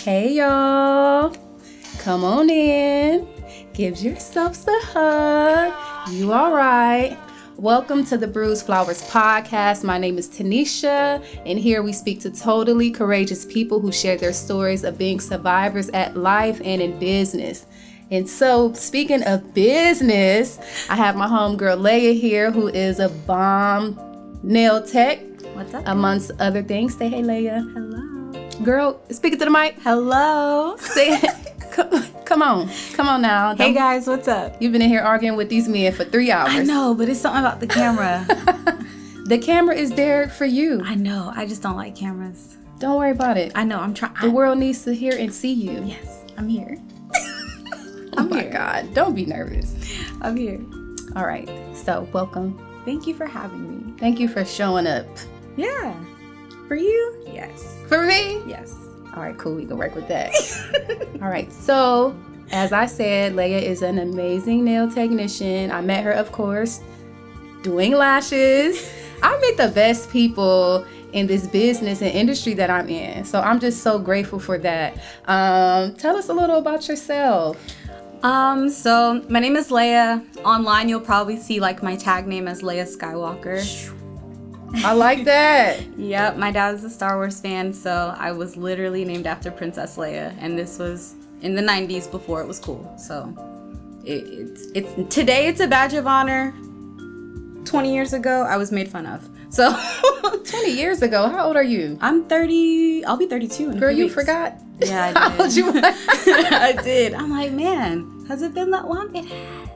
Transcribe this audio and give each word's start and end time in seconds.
Hey 0.00 0.32
y'all, 0.34 1.34
come 1.98 2.24
on 2.24 2.48
in. 2.50 3.26
Give 3.74 3.98
yourselves 4.00 4.66
a 4.66 4.78
hug. 4.86 6.12
You 6.12 6.32
all 6.32 6.52
right? 6.52 7.18
Welcome 7.56 8.04
to 8.06 8.16
the 8.16 8.26
Bruised 8.26 8.64
Flowers 8.66 9.02
podcast. 9.10 9.84
My 9.84 9.98
name 9.98 10.16
is 10.16 10.28
Tanisha, 10.28 11.24
and 11.44 11.58
here 11.58 11.82
we 11.82 11.92
speak 11.92 12.20
to 12.20 12.30
totally 12.30 12.90
courageous 12.90 13.44
people 13.44 13.80
who 13.80 13.90
share 13.92 14.16
their 14.16 14.32
stories 14.32 14.84
of 14.84 14.96
being 14.96 15.20
survivors 15.20 15.88
at 15.90 16.16
life 16.16 16.60
and 16.64 16.80
in 16.80 16.98
business. 16.98 17.66
And 18.10 18.28
so, 18.28 18.72
speaking 18.72 19.22
of 19.24 19.52
business, 19.52 20.58
I 20.88 20.96
have 20.96 21.16
my 21.16 21.26
homegirl 21.26 21.80
Leia 21.80 22.18
here, 22.18 22.50
who 22.50 22.68
is 22.68 23.00
a 23.00 23.08
bomb 23.08 23.98
nail 24.42 24.82
tech, 24.86 25.20
What's 25.54 25.74
up? 25.74 25.82
amongst 25.86 26.30
other 26.40 26.62
things. 26.62 26.96
Say 26.96 27.08
hey, 27.08 27.22
Leia. 27.22 27.60
Hello. 27.74 28.07
Girl, 28.68 29.00
speaking 29.08 29.38
to 29.38 29.46
the 29.46 29.50
mic. 29.50 29.76
Hello. 29.80 30.76
Say, 30.76 31.18
come, 31.70 32.04
come 32.26 32.42
on, 32.42 32.68
come 32.92 33.08
on 33.08 33.22
now. 33.22 33.52
Hey 33.56 33.68
Don't- 33.68 33.74
guys, 33.76 34.06
what's 34.06 34.28
up? 34.28 34.60
You've 34.60 34.72
been 34.72 34.82
in 34.82 34.90
here 34.90 35.00
arguing 35.00 35.38
with 35.38 35.48
these 35.48 35.66
men 35.66 35.90
for 35.94 36.04
three 36.04 36.30
hours. 36.30 36.50
I 36.52 36.64
know, 36.64 36.94
but 36.94 37.08
it's 37.08 37.18
something 37.18 37.40
about 37.40 37.60
the 37.60 37.66
camera. 37.66 38.26
The 39.24 39.38
camera 39.38 39.74
is 39.74 39.90
there 39.92 40.28
for 40.28 40.44
you. 40.44 40.82
I 40.84 40.94
know. 40.96 41.32
I 41.34 41.46
just 41.46 41.62
don't 41.62 41.76
like 41.76 41.94
cameras. 41.96 42.58
Don't 42.78 42.98
worry 42.98 43.10
about 43.10 43.38
it. 43.38 43.52
I 43.54 43.64
know. 43.64 43.78
I'm 43.78 43.94
trying. 43.94 44.14
The 44.20 44.30
world 44.30 44.58
needs 44.58 44.84
to 44.84 44.94
hear 44.94 45.14
and 45.18 45.32
see 45.32 45.52
you. 45.52 45.82
Yes, 45.84 46.24
I'm 46.36 46.48
here. 46.48 46.76
Oh 48.18 48.24
my 48.24 48.44
God. 48.44 48.92
Don't 48.92 49.14
be 49.14 49.24
nervous. 49.24 49.74
I'm 50.20 50.36
here. 50.36 50.60
All 51.16 51.24
right. 51.26 51.48
So, 51.74 52.06
welcome. 52.12 52.58
Thank 52.84 53.06
you 53.06 53.14
for 53.14 53.26
having 53.26 53.86
me. 53.86 53.94
Thank 53.98 54.20
you 54.20 54.28
for 54.28 54.44
showing 54.44 54.86
up. 54.86 55.06
Yeah. 55.56 55.94
For 56.68 56.76
you? 56.76 57.16
Yes. 57.26 57.76
For 57.88 58.02
me? 58.02 58.42
Yes. 58.46 58.74
All 59.16 59.22
right, 59.22 59.36
cool. 59.38 59.54
We 59.54 59.64
can 59.64 59.78
work 59.78 59.94
with 59.94 60.06
that. 60.08 60.30
All 61.22 61.28
right. 61.28 61.50
So, 61.50 62.14
as 62.52 62.72
I 62.72 62.84
said, 62.84 63.32
Leia 63.32 63.60
is 63.60 63.80
an 63.80 63.98
amazing 63.98 64.64
nail 64.64 64.88
technician. 64.90 65.72
I 65.72 65.80
met 65.80 66.04
her, 66.04 66.12
of 66.12 66.30
course, 66.30 66.80
doing 67.62 67.92
lashes. 67.92 68.92
I 69.22 69.36
meet 69.40 69.56
the 69.56 69.68
best 69.68 70.10
people 70.10 70.86
in 71.12 71.26
this 71.26 71.46
business 71.46 72.02
and 72.02 72.12
industry 72.12 72.52
that 72.54 72.68
I'm 72.68 72.88
in. 72.90 73.24
So, 73.24 73.40
I'm 73.40 73.58
just 73.60 73.82
so 73.82 73.98
grateful 73.98 74.38
for 74.38 74.58
that. 74.58 74.98
Um, 75.24 75.94
tell 75.94 76.16
us 76.16 76.28
a 76.28 76.34
little 76.34 76.56
about 76.56 76.86
yourself. 76.86 77.56
Um. 78.22 78.68
So 78.68 79.24
my 79.28 79.38
name 79.38 79.54
is 79.54 79.68
Leia. 79.68 80.24
Online, 80.44 80.88
you'll 80.88 81.00
probably 81.00 81.36
see 81.36 81.60
like 81.60 81.84
my 81.84 81.94
tag 81.94 82.26
name 82.26 82.48
as 82.48 82.62
Leia 82.62 82.84
Skywalker. 82.84 83.62
I 84.76 84.92
like 84.92 85.24
that. 85.24 85.80
Yep. 85.96 86.36
My 86.36 86.50
dad 86.50 86.74
is 86.74 86.84
a 86.84 86.90
Star 86.90 87.16
Wars 87.16 87.40
fan, 87.40 87.72
so 87.72 88.14
I 88.18 88.32
was 88.32 88.56
literally 88.56 89.04
named 89.04 89.26
after 89.26 89.50
Princess 89.50 89.96
Leia, 89.96 90.34
and 90.38 90.58
this 90.58 90.78
was 90.78 91.14
in 91.42 91.54
the 91.54 91.62
'90s 91.62 92.10
before 92.10 92.42
it 92.42 92.46
was 92.46 92.58
cool. 92.58 92.94
So 92.98 93.34
it, 94.04 94.24
it's 94.24 94.66
it's 94.74 95.14
today 95.14 95.46
it's 95.48 95.60
a 95.60 95.66
badge 95.66 95.94
of 95.94 96.06
honor. 96.06 96.54
20 97.64 97.92
years 97.92 98.14
ago, 98.14 98.42
I 98.44 98.56
was 98.56 98.72
made 98.72 98.88
fun 98.88 99.04
of. 99.04 99.28
So 99.50 99.70
20 100.44 100.70
years 100.72 101.02
ago. 101.02 101.28
How 101.28 101.46
old 101.48 101.56
are 101.56 101.62
you? 101.62 101.98
I'm 102.00 102.24
30. 102.24 103.04
I'll 103.04 103.16
be 103.18 103.26
32 103.26 103.70
in 103.70 103.76
a 103.76 103.80
Girl, 103.80 103.90
you 103.90 104.04
weeks. 104.04 104.14
forgot? 104.14 104.54
Yeah, 104.80 105.12
I 105.14 105.48
did. 105.48 105.84
I 105.84 106.72
did. 106.82 107.12
I'm 107.14 107.30
like, 107.30 107.52
man, 107.52 108.24
has 108.28 108.40
it 108.42 108.54
been 108.54 108.70
that 108.70 108.88
long? 108.88 109.14
It 109.14 109.26
has. 109.26 109.67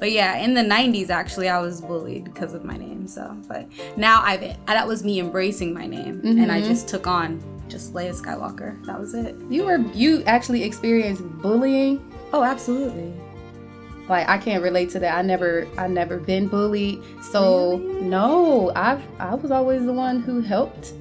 But 0.00 0.10
yeah, 0.12 0.38
in 0.38 0.54
the 0.54 0.62
90s, 0.62 1.10
actually, 1.10 1.48
I 1.48 1.60
was 1.60 1.80
bullied 1.80 2.24
because 2.24 2.54
of 2.54 2.64
my 2.64 2.76
name. 2.76 3.06
So, 3.06 3.36
but 3.46 3.68
now 3.96 4.22
I've 4.22 4.40
that 4.66 4.88
was 4.88 5.04
me 5.04 5.20
embracing 5.20 5.72
my 5.74 5.86
name, 5.86 6.20
and 6.24 6.38
Mm-hmm. 6.38 6.50
I 6.50 6.60
just 6.62 6.88
took 6.88 7.06
on 7.06 7.40
just 7.68 7.92
Leia 7.94 8.12
Skywalker. 8.20 8.84
That 8.86 8.98
was 8.98 9.14
it. 9.14 9.36
You 9.48 9.64
were 9.64 9.78
you 9.94 10.24
actually 10.24 10.64
experienced 10.64 11.22
bullying? 11.42 12.00
Oh, 12.32 12.42
absolutely. 12.42 13.12
like 14.08 14.28
I 14.28 14.38
can't 14.38 14.62
relate 14.62 14.90
to 14.90 14.98
that. 15.00 15.16
I 15.18 15.22
never 15.22 15.68
I 15.78 15.86
never 15.86 16.16
been 16.18 16.48
bullied. 16.48 17.00
So 17.22 17.76
no, 18.02 18.72
I've 18.74 19.02
I 19.20 19.34
was 19.34 19.50
always 19.50 19.84
the 19.84 19.92
one 19.92 20.20
who 20.22 20.40
helped 20.40 20.94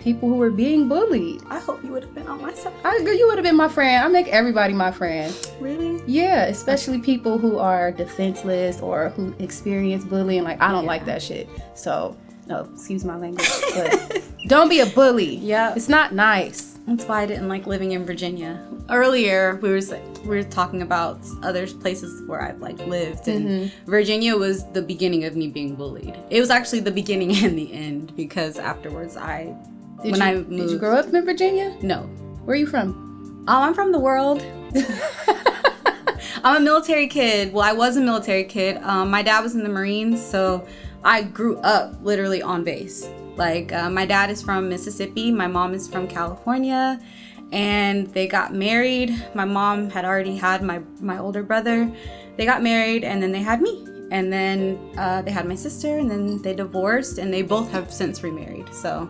people 0.00 0.28
who 0.28 0.36
were 0.36 0.50
being 0.50 0.88
bullied. 0.88 1.42
I 1.48 1.58
hope 1.58 1.84
you 1.84 1.90
would 1.90 2.02
have 2.02 2.14
been 2.14 2.26
on 2.26 2.40
my 2.40 2.52
side. 2.54 2.72
I 2.84 2.96
you 2.98 3.26
would 3.28 3.38
have 3.38 3.44
been 3.44 3.56
my 3.56 3.68
friend. 3.68 4.04
I 4.04 4.08
make 4.08 4.28
everybody 4.28 4.72
my 4.72 4.90
friend. 4.90 5.34
Really? 5.60 6.02
Yeah, 6.06 6.44
especially 6.44 7.00
people 7.00 7.38
who 7.38 7.58
are 7.58 7.92
defenseless 7.92 8.80
or 8.80 9.10
who 9.10 9.34
experience 9.38 10.04
bullying. 10.04 10.44
Like 10.44 10.60
I 10.60 10.72
don't 10.72 10.86
like 10.86 11.04
that 11.04 11.22
shit. 11.22 11.48
So 11.74 12.16
no, 12.46 12.68
excuse 12.72 13.04
my 13.04 13.16
language, 13.16 13.48
but 13.74 14.22
don't 14.48 14.68
be 14.68 14.80
a 14.80 14.86
bully. 14.86 15.36
Yeah. 15.36 15.74
it's 15.76 15.88
not 15.88 16.14
nice. 16.14 16.78
That's 16.86 17.04
why 17.04 17.22
I 17.22 17.26
didn't 17.26 17.48
like 17.48 17.66
living 17.66 17.92
in 17.92 18.04
Virginia. 18.04 18.66
Earlier, 18.88 19.60
we 19.62 19.70
were 19.70 19.80
we 20.24 20.36
were 20.36 20.42
talking 20.42 20.82
about 20.82 21.20
other 21.42 21.66
places 21.66 22.26
where 22.26 22.42
I've 22.42 22.58
like 22.58 22.78
lived, 22.86 23.28
and 23.28 23.46
mm-hmm. 23.46 23.90
Virginia 23.90 24.36
was 24.36 24.66
the 24.72 24.82
beginning 24.82 25.24
of 25.24 25.36
me 25.36 25.46
being 25.46 25.76
bullied. 25.76 26.18
It 26.30 26.40
was 26.40 26.50
actually 26.50 26.80
the 26.80 26.90
beginning 26.90 27.36
and 27.44 27.56
the 27.56 27.72
end 27.72 28.16
because 28.16 28.58
afterwards, 28.58 29.16
I 29.16 29.54
Did 30.02 30.12
when 30.12 30.20
you, 30.20 30.26
I 30.26 30.34
moved, 30.34 30.50
did 30.50 30.70
you 30.70 30.78
grow 30.78 30.96
up 30.96 31.12
in 31.12 31.24
Virginia? 31.24 31.76
no, 31.82 32.02
Where 32.44 32.54
are 32.54 32.58
you 32.58 32.66
from? 32.66 33.44
oh, 33.48 33.60
I'm 33.62 33.74
from 33.74 33.92
the 33.92 33.98
world. 33.98 34.42
I'm 36.42 36.56
a 36.56 36.60
military 36.60 37.06
kid. 37.06 37.52
Well, 37.52 37.64
I 37.64 37.72
was 37.72 37.96
a 37.96 38.00
military 38.00 38.44
kid. 38.44 38.78
Um, 38.82 39.10
my 39.10 39.22
dad 39.22 39.40
was 39.42 39.54
in 39.54 39.62
the 39.62 39.68
Marines, 39.68 40.24
so 40.24 40.66
I 41.04 41.22
grew 41.22 41.58
up 41.58 41.94
literally 42.02 42.40
on 42.42 42.64
base. 42.64 43.08
Like, 43.36 43.72
uh, 43.72 43.90
my 43.90 44.06
dad 44.06 44.30
is 44.30 44.42
from 44.42 44.68
Mississippi, 44.68 45.30
my 45.30 45.46
mom 45.46 45.74
is 45.74 45.88
from 45.88 46.06
California, 46.06 47.00
and 47.52 48.06
they 48.08 48.26
got 48.26 48.54
married. 48.54 49.22
My 49.34 49.44
mom 49.44 49.90
had 49.90 50.04
already 50.04 50.36
had 50.36 50.62
my, 50.62 50.80
my 51.00 51.18
older 51.18 51.42
brother. 51.42 51.90
They 52.36 52.44
got 52.46 52.62
married, 52.62 53.04
and 53.04 53.22
then 53.22 53.32
they 53.32 53.40
had 53.42 53.60
me. 53.60 53.86
And 54.10 54.32
then 54.32 54.78
uh, 54.98 55.22
they 55.22 55.30
had 55.30 55.46
my 55.46 55.54
sister, 55.54 55.98
and 55.98 56.10
then 56.10 56.40
they 56.42 56.54
divorced, 56.54 57.18
and 57.18 57.32
they 57.32 57.42
both 57.42 57.70
have 57.70 57.92
since 57.92 58.22
remarried. 58.22 58.72
So 58.74 59.08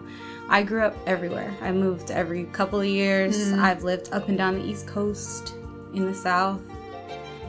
I 0.51 0.65
grew 0.65 0.83
up 0.83 0.97
everywhere. 1.07 1.57
I 1.61 1.71
moved 1.71 2.11
every 2.11 2.45
couple 2.47 2.81
of 2.81 2.87
years. 2.87 3.53
I've 3.53 3.85
lived 3.85 4.11
up 4.13 4.29
and 4.29 4.37
down 4.37 4.59
the 4.59 4.65
East 4.65 4.89
Coast, 4.89 5.55
in 5.95 6.07
the 6.07 6.15
South. 6.15 6.61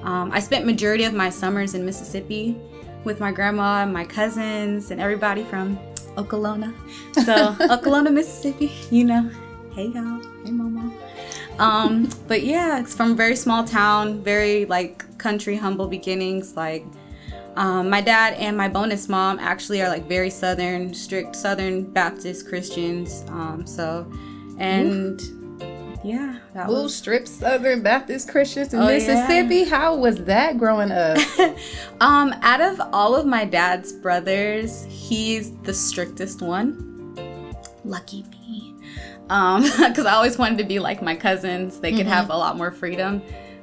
Um, 0.04 0.32
I 0.32 0.40
spent 0.40 0.66
majority 0.66 1.04
of 1.06 1.14
my 1.14 1.30
summers 1.30 1.74
in 1.74 1.84
Mississippi 1.84 2.56
with 3.04 3.20
my 3.20 3.32
grandma 3.32 3.82
and 3.82 3.92
my 3.92 4.06
cousins 4.06 4.92
and 4.92 5.02
everybody 5.02 5.44
from 5.44 5.78
Okolona. 6.16 6.74
So 7.26 7.54
Okolona, 7.70 8.14
Mississippi, 8.14 8.72
you 8.90 9.04
know. 9.04 9.30
Hey 9.74 9.88
y'all, 9.88 10.22
hey 10.44 10.52
mama. 10.52 10.94
Um, 11.60 12.10
but 12.28 12.44
yeah, 12.44 12.80
it's 12.80 12.94
from 12.96 13.12
a 13.12 13.16
very 13.16 13.36
small 13.36 13.64
town, 13.64 14.22
very 14.24 14.66
like 14.66 15.18
country, 15.18 15.56
humble 15.56 15.88
beginnings. 15.88 16.56
Like 16.56 16.86
um, 17.56 17.90
my 17.90 18.02
dad 18.02 18.34
and 18.36 18.56
my 18.56 18.68
bonus 18.68 19.10
mom 19.10 19.40
actually 19.40 19.82
are 19.82 19.90
like 19.90 20.08
very 20.08 20.30
southern, 20.30 20.94
strict 20.94 21.36
Southern 21.36 21.84
Baptist 21.84 22.48
Christians. 22.48 23.24
Um, 23.30 23.66
so, 23.68 24.10
and 24.58 25.22
yeah, 26.04 26.40
that 26.54 26.68
Blue 26.68 26.84
was 26.84 26.96
Strip 26.96 27.28
Southern 27.28 27.82
Baptist 27.84 28.30
Christians 28.30 28.74
in 28.74 28.80
Oh, 28.80 28.88
yeah. 28.88 28.98
Mississippi. 28.98 29.66
How 29.66 29.96
was 29.96 30.24
that 30.26 30.58
growing 30.58 30.92
up? 30.92 31.18
Um, 32.02 32.34
out 32.42 32.62
of 32.62 32.82
all 32.94 33.16
of 33.16 33.28
my 33.28 33.46
dad's 33.46 33.94
brothers, 33.94 34.86
he's 34.90 35.56
the 35.58 35.74
strictest 35.74 36.42
one. 36.42 37.54
Lucky 37.86 38.24
me. 38.32 38.74
Um, 39.30 39.62
because 39.88 40.08
I 40.08 40.14
always 40.14 40.38
wanted 40.40 40.58
to 40.60 40.64
be 40.64 40.80
like 40.80 41.04
my 41.04 41.16
cousins. 41.16 41.80
They 41.80 41.92
could 41.94 42.08
have 42.08 42.32
a 42.32 42.36
lot 42.38 42.58
more 42.58 42.72
freedom. 42.72 43.22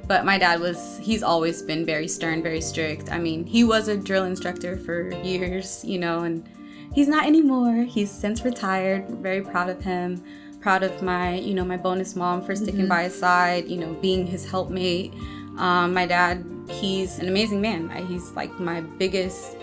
But 0.09 0.25
my 0.25 0.39
dad 0.39 0.59
was, 0.59 0.99
he's 1.01 1.21
always 1.21 1.61
been 1.61 1.85
very 1.85 2.07
stern, 2.07 2.41
very 2.41 2.61
strict. 2.61 3.11
I 3.11 3.19
mean, 3.19 3.45
he 3.45 3.63
was 3.63 3.87
a 3.87 3.95
drill 3.95 4.23
instructor 4.23 4.75
for 4.75 5.11
years, 5.23 5.85
you 5.85 5.99
know, 5.99 6.21
and 6.21 6.49
he's 6.95 7.07
not 7.07 7.27
anymore. 7.27 7.83
He's 7.83 8.09
since 8.09 8.43
retired. 8.43 9.07
Very 9.21 9.41
proud 9.41 9.69
of 9.69 9.83
him. 9.83 10.23
Proud 10.61 10.81
of 10.81 11.03
my, 11.03 11.35
you 11.35 11.53
know, 11.53 11.63
my 11.63 11.77
bonus 11.77 12.15
mom 12.15 12.41
for 12.41 12.55
sticking 12.55 12.87
by 12.87 13.03
his 13.03 13.17
side, 13.17 13.67
you 13.67 13.77
know, 13.77 13.93
being 14.01 14.25
his 14.25 14.49
helpmate. 14.49 15.13
Um, 15.59 15.93
my 15.93 16.07
dad, 16.07 16.43
he's 16.67 17.19
an 17.19 17.27
amazing 17.27 17.61
man. 17.61 17.89
He's 18.07 18.31
like 18.31 18.59
my 18.59 18.81
biggest, 18.81 19.57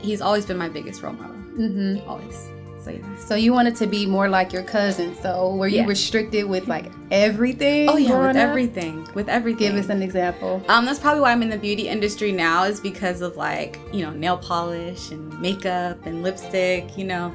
he's 0.00 0.20
always 0.20 0.44
been 0.44 0.58
my 0.58 0.68
biggest 0.68 1.00
role 1.02 1.14
model. 1.14 1.34
mm-hmm. 1.34 2.06
Always. 2.06 2.50
So, 2.86 2.92
yeah. 2.92 3.16
So 3.18 3.34
you 3.34 3.52
wanted 3.52 3.74
to 3.76 3.86
be 3.88 4.06
more 4.06 4.28
like 4.28 4.52
your 4.52 4.62
cousin. 4.62 5.16
So 5.20 5.56
were 5.56 5.66
you 5.66 5.78
Yeah. 5.78 5.86
restricted 5.86 6.46
with 6.46 6.68
like 6.68 6.86
everything? 7.10 7.88
Oh, 7.88 7.96
yeah, 7.96 8.28
with 8.28 8.36
everything. 8.36 9.08
With 9.12 9.28
everything. 9.28 9.72
Give 9.74 9.84
us 9.84 9.90
an 9.90 10.02
example. 10.02 10.62
Um, 10.68 10.84
that's 10.86 11.00
probably 11.00 11.20
why 11.20 11.32
I'm 11.32 11.42
in 11.42 11.50
the 11.50 11.58
beauty 11.58 11.88
industry 11.88 12.30
now, 12.30 12.62
is 12.62 12.78
because 12.78 13.22
of 13.22 13.36
like, 13.36 13.80
you 13.92 14.02
know, 14.04 14.12
nail 14.12 14.38
polish 14.38 15.10
and 15.10 15.38
makeup 15.40 16.06
and 16.06 16.22
lipstick, 16.22 16.96
you 16.96 17.04
know. 17.04 17.34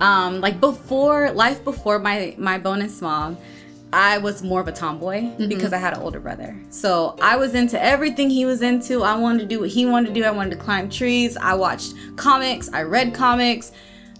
Um, 0.00 0.40
like 0.40 0.60
before 0.60 1.30
life 1.30 1.62
before 1.62 2.00
my 2.00 2.34
my 2.36 2.58
bonus 2.58 3.00
mom, 3.00 3.36
I 3.92 4.18
was 4.18 4.42
more 4.42 4.60
of 4.60 4.66
a 4.66 4.72
tomboy 4.72 5.30
because 5.48 5.72
I 5.72 5.78
had 5.78 5.94
an 5.96 6.02
older 6.02 6.18
brother. 6.20 6.56
So 6.70 7.16
I 7.22 7.36
was 7.36 7.54
into 7.54 7.80
everything 7.80 8.30
he 8.30 8.44
was 8.46 8.62
into. 8.62 9.04
I 9.04 9.16
wanted 9.16 9.40
to 9.40 9.46
do 9.46 9.60
what 9.60 9.70
he 9.70 9.86
wanted 9.86 10.08
to 10.08 10.14
do. 10.14 10.24
I 10.24 10.30
wanted 10.32 10.50
to 10.50 10.56
climb 10.56 10.90
trees. 10.90 11.36
I 11.36 11.54
watched 11.54 11.94
comics. 12.16 12.68
I 12.72 12.82
read 12.82 13.14
comics. 13.14 13.70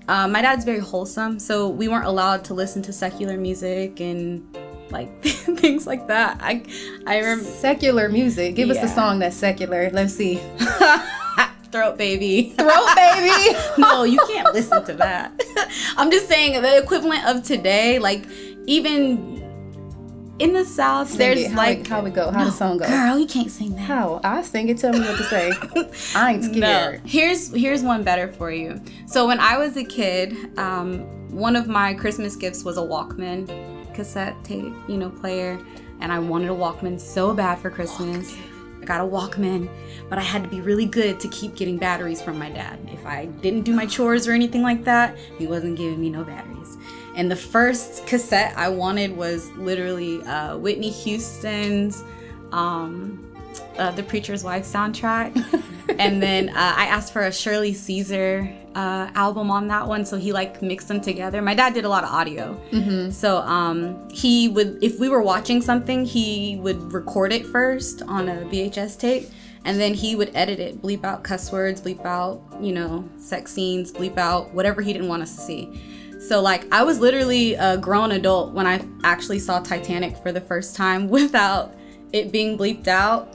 Um, 0.09 0.33
my 0.33 0.41
dad's 0.41 0.65
very 0.65 0.79
wholesome, 0.79 1.39
so 1.39 1.69
we 1.69 1.87
weren't 1.87 2.07
allowed 2.07 2.43
to 2.45 2.55
listen 2.55 2.81
to 2.83 2.93
secular 2.93 3.37
music 3.37 4.01
and 4.01 4.43
like 4.91 5.23
things 5.23 5.87
like 5.87 6.07
that. 6.09 6.39
I 6.41 6.65
I 7.07 7.19
remember 7.19 7.45
secular 7.45 8.09
music. 8.09 8.55
Give 8.55 8.71
us 8.71 8.79
a 8.79 8.89
song 8.89 9.19
that's 9.19 9.37
secular. 9.37 9.91
Let's 9.91 10.15
see. 10.15 10.41
Throat 11.71 11.99
Baby. 11.99 12.55
Throat 12.57 12.97
baby. 12.97 13.59
no, 13.79 14.05
you 14.05 14.19
can't 14.27 14.55
listen 14.55 14.83
to 14.87 14.95
that. 14.95 15.39
I'm 15.99 16.11
just 16.11 16.27
saying 16.27 16.61
the 16.63 16.79
equivalent 16.79 17.27
of 17.27 17.43
today, 17.43 17.99
like 17.99 18.25
even 18.67 19.39
in 20.39 20.53
the 20.53 20.65
South, 20.65 21.09
Sing 21.09 21.19
there's. 21.19 21.47
How 21.49 21.57
like 21.57 21.81
it, 21.81 21.87
how 21.89 22.03
we 22.03 22.11
go? 22.11 22.31
How 22.31 22.45
the 22.45 22.53
song 22.53 22.79
go? 22.79 22.87
Girl, 22.87 23.19
you 23.19 23.27
can't 23.27 23.51
sing 23.51 23.75
that. 23.75 23.81
How? 23.81 24.21
I 24.25 24.43
sing 24.43 24.69
it. 24.69 24.79
Tell 24.79 24.93
me 24.93 25.01
what 25.01 25.17
to 25.17 25.25
say. 25.25 25.53
I 26.19 26.35
ain't 26.35 26.45
scared. 26.45 27.05
No. 27.05 27.11
Here's 27.11 27.53
here's 27.53 27.83
one 27.83 28.05
better 28.05 28.29
for 28.33 28.51
you. 28.51 28.81
So 29.07 29.27
when 29.27 29.41
I 29.41 29.59
was 29.59 29.77
a 29.77 29.85
kid, 29.85 30.57
um, 30.59 31.01
one 31.31 31.57
of 31.57 31.67
my 31.69 31.95
Christmas 31.95 32.37
gifts 32.37 32.65
was 32.65 32.79
a 32.79 32.83
Walkman 32.83 33.95
cassette 33.95 34.37
tape, 34.45 34.73
you 34.87 34.97
know, 34.97 35.11
player, 35.11 35.59
and 36.01 36.13
I 36.13 36.19
wanted 36.19 36.51
a 36.51 36.55
Walkman 36.55 37.01
so 37.01 37.35
bad 37.35 37.59
for 37.59 37.71
Christmas. 37.71 38.37
I 38.81 38.85
got 38.85 39.01
a 39.01 39.05
Walkman, 39.05 39.69
but 40.09 40.19
I 40.19 40.23
had 40.23 40.45
to 40.45 40.49
be 40.49 40.61
really 40.61 40.87
good 40.87 41.19
to 41.21 41.29
keep 41.29 41.57
getting 41.57 41.79
batteries 41.79 42.23
from 42.23 42.39
my 42.39 42.49
dad. 42.49 42.79
If 42.93 43.05
I 43.05 43.27
didn't 43.27 43.63
do 43.63 43.75
my 43.75 43.87
chores 43.87 44.29
or 44.29 44.33
anything 44.33 44.63
like 44.63 44.85
that, 44.85 45.19
he 45.37 45.49
wasn't 45.49 45.77
giving 45.77 46.01
me 46.01 46.11
no 46.11 46.23
batteries. 46.23 46.77
And 47.19 47.29
the 47.29 47.37
first 47.37 48.07
cassette 48.07 48.57
I 48.57 48.69
wanted 48.69 49.17
was 49.17 49.51
literally 49.51 50.23
uh, 50.23 50.57
Whitney 50.57 50.91
Houston's 50.91 52.05
um, 52.53 53.35
uh, 53.77 53.91
The 53.91 54.05
Preacher's 54.05 54.45
Wife 54.45 54.65
soundtrack. 54.65 55.35
and 55.99 56.23
then 56.23 56.51
uh, 56.51 56.53
I 56.55 56.87
asked 56.87 57.13
for 57.13 57.23
a 57.23 57.33
Shirley 57.33 57.75
Caesar 57.75 58.49
uh, 58.77 59.11
album 59.17 59.51
on 59.51 59.67
that 59.67 59.89
one, 59.89 60.07
so 60.07 60.17
he 60.17 60.33
like 60.33 60.63
mixed 60.63 60.87
them 60.87 61.01
together. 61.01 61.43
My 61.43 61.55
dad 61.55 61.75
did 61.75 61.85
a 61.85 61.89
lot 61.89 62.05
of 62.05 62.11
audio, 62.11 62.57
so 63.11 63.39
um, 63.39 64.09
he 64.11 64.47
would 64.47 64.79
if 64.81 65.01
we 65.01 65.09
were 65.09 65.21
watching 65.21 65.61
something, 65.61 66.05
he 66.05 66.57
would 66.61 66.93
record 66.93 67.33
it 67.33 67.45
first 67.47 68.01
on 68.03 68.29
a 68.29 68.43
VHS 68.45 68.97
tape, 68.97 69.29
and 69.65 69.81
then 69.81 69.93
he 69.93 70.15
would 70.15 70.31
edit 70.37 70.61
it, 70.61 70.81
bleep 70.81 71.03
out 71.03 71.25
cuss 71.25 71.51
words, 71.51 71.81
bleep 71.81 72.05
out 72.05 72.41
you 72.61 72.73
know 72.73 73.09
sex 73.19 73.53
scenes, 73.53 73.91
bleep 73.91 74.17
out 74.19 74.55
whatever 74.55 74.83
he 74.83 74.93
didn't 74.93 75.09
want 75.09 75.23
us 75.23 75.35
to 75.35 75.41
see. 75.41 75.98
So 76.29 76.43
like 76.43 76.71
I 76.73 76.83
was 76.83 77.01
literally 77.01 77.55
a 77.55 77.79
grown 77.79 78.13
adult 78.13 78.53
when 78.53 78.67
I 78.67 78.85
actually 79.03 79.39
saw 79.39 79.61
Titanic 79.61 80.15
for 80.19 80.31
the 80.31 80.43
first 80.43 80.77
time 80.77 81.09
without 81.19 81.75
it 82.13 82.31
being 82.33 82.59
bleeped 82.59 82.87
out. 82.87 83.35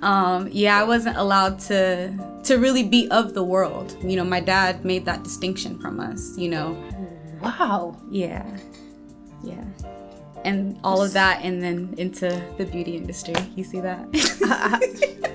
um, 0.02 0.48
yeah, 0.50 0.80
I 0.80 0.84
wasn't 0.84 1.18
allowed 1.18 1.58
to 1.60 2.40
to 2.44 2.56
really 2.56 2.82
be 2.82 3.06
of 3.10 3.34
the 3.34 3.44
world. 3.44 3.96
You 4.02 4.16
know, 4.16 4.24
my 4.24 4.40
dad 4.40 4.82
made 4.84 5.04
that 5.04 5.24
distinction 5.24 5.78
from 5.78 6.00
us. 6.00 6.36
You 6.38 6.48
know, 6.48 6.76
Wow. 7.42 8.00
yeah, 8.10 8.46
yeah, 9.42 9.62
and 10.44 10.78
all 10.82 11.02
of 11.02 11.12
that, 11.12 11.40
and 11.42 11.62
then 11.62 11.94
into 11.98 12.28
the 12.56 12.64
beauty 12.64 12.96
industry. 12.96 13.34
You 13.56 13.64
see 13.64 13.80
that? 13.80 14.08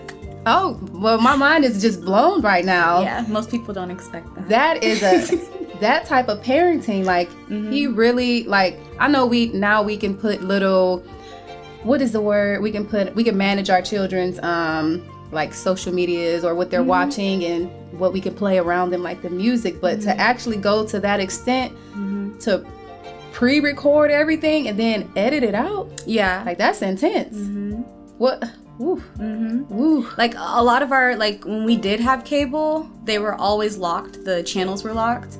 Oh, 0.49 0.79
well, 0.93 1.19
my 1.19 1.35
mind 1.35 1.65
is 1.65 1.81
just 1.81 1.99
blown 1.99 2.39
right 2.41 2.63
now. 2.63 3.01
yeah, 3.01 3.25
most 3.27 3.51
people 3.51 3.73
don't 3.73 3.91
expect 3.91 4.33
that. 4.35 4.47
That 4.47 4.81
is 4.81 5.03
a 5.03 5.27
that 5.79 6.05
type 6.05 6.27
of 6.27 6.41
parenting. 6.41 7.05
Like 7.05 7.29
he 7.47 7.53
mm-hmm. 7.85 7.95
really 7.95 8.43
like. 8.43 8.79
I 8.99 9.07
know 9.07 9.25
we 9.25 9.47
now 9.47 9.83
we 9.83 9.97
can 9.97 10.15
put 10.15 10.41
little. 10.41 10.99
What 11.83 12.01
is 12.01 12.11
the 12.11 12.21
word? 12.21 12.61
We 12.61 12.71
can 12.71 12.85
put 12.85 13.15
we 13.15 13.23
can 13.23 13.37
manage 13.37 13.69
our 13.69 13.81
children's 13.81 14.39
um 14.39 15.03
like 15.31 15.53
social 15.53 15.93
medias 15.93 16.45
or 16.45 16.55
what 16.55 16.71
they're 16.71 16.79
mm-hmm. 16.79 16.89
watching 16.89 17.43
and 17.43 17.69
what 17.99 18.13
we 18.13 18.21
can 18.21 18.33
play 18.33 18.57
around 18.57 18.91
them 18.91 19.03
like 19.03 19.21
the 19.21 19.29
music. 19.29 19.81
But 19.81 20.01
to 20.01 20.07
mm-hmm. 20.07 20.19
actually 20.19 20.57
go 20.57 20.85
to 20.87 20.99
that 20.99 21.19
extent 21.19 21.73
to 22.41 22.65
pre-record 23.33 24.09
everything 24.09 24.67
and 24.67 24.79
then 24.79 25.11
edit 25.15 25.43
it 25.43 25.53
out, 25.53 25.89
Yeah, 26.05 26.43
like 26.45 26.57
that's 26.57 26.81
intense. 26.81 27.35
What? 28.17 28.43
Woo. 28.79 28.97
mm-hmm. 29.17 29.75
Woo. 29.75 30.07
like 30.17 30.35
a 30.37 30.63
lot 30.63 30.83
of 30.83 30.91
our 30.91 31.15
like 31.15 31.43
when 31.45 31.65
we 31.65 31.75
did 31.77 31.99
have 31.99 32.23
cable 32.23 32.87
they 33.05 33.17
were 33.17 33.33
always 33.33 33.75
locked 33.75 34.23
the 34.23 34.43
channels 34.43 34.83
were 34.83 34.93
locked 34.93 35.39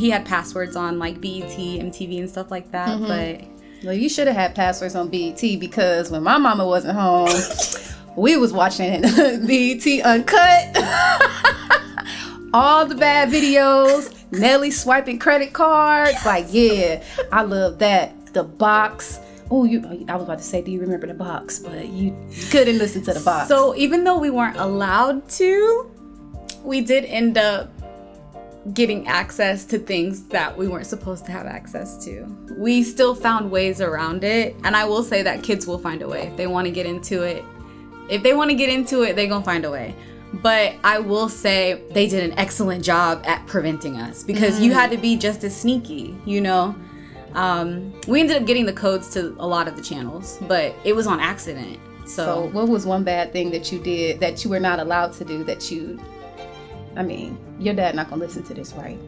he 0.00 0.08
had 0.08 0.24
passwords 0.24 0.76
on 0.76 0.98
like 0.98 1.20
bet 1.20 1.50
mtv 1.50 2.18
and 2.18 2.30
stuff 2.30 2.50
like 2.50 2.70
that 2.72 2.88
mm-hmm. 2.88 3.06
but 3.06 3.84
Well, 3.84 3.94
you 3.94 4.08
should 4.08 4.26
have 4.26 4.36
had 4.36 4.54
passwords 4.54 4.94
on 4.94 5.08
BET 5.10 5.40
because 5.60 6.10
when 6.10 6.22
my 6.22 6.38
mama 6.38 6.66
wasn't 6.66 6.96
home, 6.98 7.30
we 8.16 8.36
was 8.36 8.52
watching 8.52 9.00
BET 9.46 9.86
Uncut. 10.04 10.76
All 12.52 12.84
the 12.84 12.94
bad 12.94 13.30
videos, 13.30 14.14
Nelly 14.32 14.70
swiping 14.70 15.18
credit 15.18 15.52
cards. 15.52 16.26
Like, 16.26 16.46
yeah, 16.50 17.02
I 17.32 17.42
love 17.42 17.78
that. 17.78 18.34
The 18.34 18.44
box. 18.44 19.20
Oh, 19.50 19.64
you! 19.64 20.04
I 20.08 20.14
was 20.14 20.24
about 20.24 20.38
to 20.38 20.44
say, 20.44 20.60
do 20.60 20.70
you 20.70 20.80
remember 20.80 21.06
the 21.06 21.14
box? 21.14 21.58
But 21.58 21.88
you 21.88 22.14
couldn't 22.50 22.78
listen 22.78 23.02
to 23.04 23.14
the 23.14 23.20
box. 23.20 23.48
so 23.48 23.74
even 23.76 24.04
though 24.04 24.18
we 24.18 24.30
weren't 24.30 24.58
allowed 24.58 25.28
to 25.40 25.90
we 26.62 26.80
did 26.80 27.04
end 27.06 27.38
up 27.38 27.70
getting 28.74 29.08
access 29.08 29.64
to 29.64 29.78
things 29.78 30.24
that 30.28 30.56
we 30.56 30.68
weren't 30.68 30.86
supposed 30.86 31.24
to 31.26 31.32
have 31.32 31.46
access 31.46 32.04
to. 32.04 32.26
We 32.58 32.82
still 32.82 33.14
found 33.14 33.50
ways 33.50 33.80
around 33.80 34.22
it 34.22 34.54
and 34.64 34.76
i 34.76 34.84
will 34.84 35.02
say 35.02 35.22
that 35.22 35.42
kids 35.42 35.66
will 35.66 35.78
find 35.78 36.02
a 36.02 36.08
way 36.08 36.26
if 36.28 36.36
they 36.36 36.46
want 36.46 36.66
to 36.66 36.70
get 36.70 36.86
into 36.86 37.22
it. 37.22 37.44
If 38.10 38.22
they 38.22 38.34
want 38.34 38.50
to 38.50 38.56
get 38.56 38.68
into 38.68 39.02
it 39.02 39.16
they're 39.16 39.28
gonna 39.28 39.44
find 39.44 39.64
a 39.64 39.70
way. 39.70 39.94
But 40.34 40.74
i 40.84 40.98
will 40.98 41.28
say 41.28 41.82
they 41.90 42.06
did 42.06 42.22
an 42.30 42.38
excellent 42.38 42.84
job 42.84 43.22
at 43.26 43.46
preventing 43.46 43.96
us 43.96 44.22
because 44.22 44.60
you 44.60 44.72
had 44.72 44.90
to 44.90 44.98
be 44.98 45.16
just 45.16 45.42
as 45.44 45.56
sneaky 45.56 46.16
you 46.24 46.40
know? 46.40 46.74
Um, 47.34 47.92
we 48.08 48.20
ended 48.20 48.36
up 48.36 48.44
getting 48.46 48.66
the 48.66 48.72
codes 48.72 49.08
to 49.14 49.36
a 49.38 49.46
lot 49.46 49.68
of 49.68 49.76
the 49.76 49.82
channels 49.82 50.38
but 50.42 50.74
it 50.84 50.94
was 50.94 51.06
on 51.06 51.18
accident 51.20 51.78
So, 52.06 52.46
what 52.52 52.68
was 52.68 52.86
one 52.86 53.04
bad 53.04 53.32
thing 53.32 53.50
that 53.52 53.70
you 53.70 53.78
did 53.78 54.18
that 54.20 54.44
you 54.44 54.50
were 54.50 54.58
not 54.60 54.80
allowed 54.80 55.12
to 55.14 55.24
do 55.24 55.44
that 55.44 55.70
you? 55.70 55.98
I 57.00 57.02
mean, 57.02 57.38
your 57.58 57.72
dad 57.72 57.94
not 57.94 58.10
gonna 58.10 58.20
listen 58.20 58.42
to 58.42 58.52
this, 58.52 58.74
right? 58.74 58.98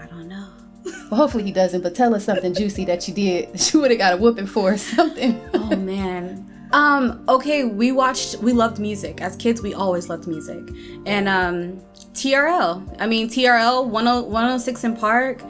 I 0.00 0.06
don't 0.06 0.28
know. 0.28 0.46
Well, 1.10 1.20
hopefully 1.20 1.42
he 1.42 1.50
doesn't. 1.50 1.82
But 1.82 1.96
tell 1.96 2.14
us 2.14 2.24
something 2.24 2.54
juicy 2.54 2.84
that 2.84 3.08
you 3.08 3.14
did 3.14 3.52
that 3.52 3.74
you 3.74 3.80
would 3.80 3.90
have 3.90 3.98
got 3.98 4.14
a 4.14 4.16
whooping 4.16 4.46
for 4.46 4.74
or 4.74 4.76
something. 4.94 5.40
Oh 5.52 5.74
man. 5.74 6.68
Um, 6.70 7.24
okay, 7.28 7.64
we 7.64 7.90
watched 7.90 8.36
we 8.36 8.52
loved 8.52 8.78
music. 8.78 9.20
As 9.20 9.34
kids, 9.34 9.60
we 9.60 9.74
always 9.74 10.08
loved 10.08 10.28
music. 10.28 10.62
And 11.04 11.28
um 11.28 11.80
TRL. 12.12 12.96
I 13.00 13.08
mean 13.08 13.28
TRL 13.28 13.92
10 13.92 14.30
106 14.30 14.84
& 14.90 15.00
Park. 15.00 15.42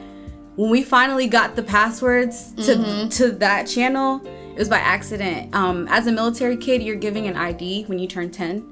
When 0.55 0.71
we 0.71 0.81
finally 0.81 1.27
got 1.27 1.55
the 1.55 1.61
passwords 1.61 2.53
to 2.65 3.07
to 3.07 3.31
that 3.33 3.67
channel, 3.67 4.25
it 4.25 4.57
was 4.57 4.69
by 4.69 4.79
accident. 4.79 5.53
Um, 5.53 5.87
as 5.91 6.07
a 6.07 6.11
military 6.11 6.57
kid, 6.57 6.81
you're 6.81 6.95
giving 6.95 7.27
an 7.27 7.37
ID 7.37 7.83
when 7.83 7.99
you 7.99 8.07
turn 8.07 8.31
10. 8.31 8.65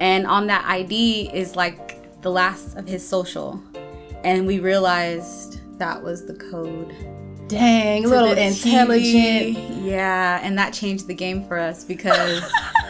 And 0.00 0.26
on 0.26 0.46
that 0.48 0.64
ID 0.66 1.30
is 1.32 1.56
like 1.56 1.89
the 2.22 2.30
last 2.30 2.76
of 2.76 2.86
his 2.86 3.06
social. 3.06 3.62
And 4.24 4.46
we 4.46 4.60
realized 4.60 5.60
that 5.78 6.02
was 6.02 6.26
the 6.26 6.34
code 6.34 6.94
Dang, 7.48 8.02
to 8.02 8.08
little 8.08 8.32
intelligent. 8.32 9.58
Yeah, 9.82 10.40
and 10.42 10.56
that 10.58 10.72
changed 10.72 11.08
the 11.08 11.14
game 11.14 11.44
for 11.46 11.58
us 11.58 11.82
because 11.82 12.42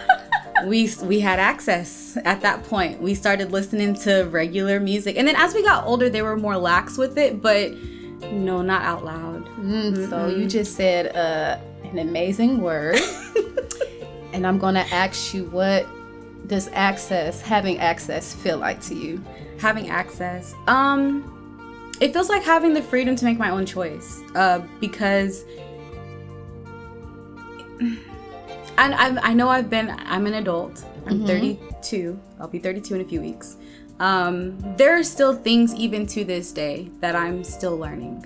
we 0.66 0.90
we 1.02 1.20
had 1.20 1.38
access 1.38 2.18
at 2.24 2.42
that 2.42 2.64
point. 2.64 3.00
We 3.00 3.14
started 3.14 3.52
listening 3.52 3.94
to 4.00 4.24
regular 4.24 4.78
music, 4.78 5.16
and 5.16 5.26
then 5.26 5.36
as 5.36 5.54
we 5.54 5.62
got 5.62 5.86
older, 5.86 6.10
they 6.10 6.20
were 6.20 6.36
more 6.36 6.58
lax 6.58 6.98
with 6.98 7.16
it, 7.16 7.40
but 7.40 7.72
no, 8.32 8.60
not 8.60 8.82
out 8.82 9.04
loud. 9.04 9.46
Mm, 9.58 10.10
so 10.10 10.26
you 10.26 10.46
just 10.46 10.76
said 10.76 11.16
uh, 11.16 11.58
an 11.84 11.98
amazing 11.98 12.60
word, 12.60 12.98
and 14.34 14.46
I'm 14.46 14.58
gonna 14.58 14.86
ask 14.90 15.32
you 15.32 15.44
what 15.44 15.86
does 16.50 16.68
access, 16.72 17.40
having 17.40 17.78
access, 17.78 18.34
feel 18.34 18.58
like 18.58 18.82
to 18.82 18.94
you? 18.94 19.24
Having 19.58 19.88
access, 19.88 20.52
um, 20.66 21.92
it 22.00 22.12
feels 22.12 22.28
like 22.28 22.42
having 22.42 22.74
the 22.74 22.82
freedom 22.82 23.14
to 23.14 23.24
make 23.24 23.38
my 23.38 23.50
own 23.50 23.64
choice. 23.64 24.20
Uh, 24.34 24.60
because. 24.80 25.44
And 28.78 28.94
I, 28.94 29.32
I 29.32 29.34
know 29.34 29.46
I've 29.50 29.68
been, 29.68 29.90
I'm 29.90 30.24
an 30.24 30.32
adult. 30.32 30.82
I'm 31.04 31.26
32. 31.26 32.18
I'll 32.40 32.48
be 32.48 32.58
32 32.58 32.94
in 32.94 33.00
a 33.02 33.04
few 33.04 33.20
weeks. 33.20 33.58
Um, 33.98 34.58
there 34.78 34.98
are 34.98 35.02
still 35.02 35.34
things, 35.34 35.74
even 35.74 36.06
to 36.06 36.24
this 36.24 36.50
day, 36.50 36.88
that 37.00 37.14
I'm 37.14 37.44
still 37.44 37.76
learning. 37.76 38.24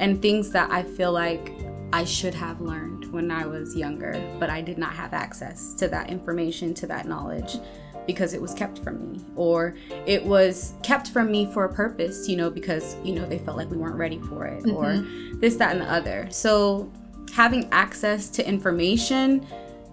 And 0.00 0.20
things 0.20 0.50
that 0.50 0.72
I 0.72 0.82
feel 0.82 1.12
like 1.12 1.52
I 1.92 2.02
should 2.02 2.34
have 2.34 2.60
learned 2.60 3.01
when 3.12 3.30
I 3.30 3.46
was 3.46 3.76
younger, 3.76 4.20
but 4.40 4.50
I 4.50 4.60
did 4.60 4.78
not 4.78 4.92
have 4.94 5.12
access 5.12 5.74
to 5.74 5.88
that 5.88 6.10
information, 6.10 6.74
to 6.74 6.86
that 6.88 7.06
knowledge, 7.06 7.58
because 8.06 8.34
it 8.34 8.40
was 8.40 8.52
kept 8.54 8.78
from 8.78 9.12
me. 9.12 9.20
Or 9.36 9.76
it 10.06 10.24
was 10.24 10.74
kept 10.82 11.08
from 11.08 11.30
me 11.30 11.46
for 11.52 11.64
a 11.64 11.72
purpose, 11.72 12.28
you 12.28 12.36
know, 12.36 12.50
because, 12.50 12.96
you 13.04 13.14
know, 13.14 13.26
they 13.26 13.38
felt 13.38 13.56
like 13.56 13.70
we 13.70 13.76
weren't 13.76 13.96
ready 13.96 14.18
for 14.18 14.46
it, 14.46 14.68
or 14.68 15.04
this, 15.34 15.56
that, 15.56 15.72
and 15.72 15.82
the 15.82 15.92
other. 15.92 16.28
So 16.30 16.90
having 17.32 17.68
access 17.72 18.28
to 18.28 18.46
information 18.46 19.46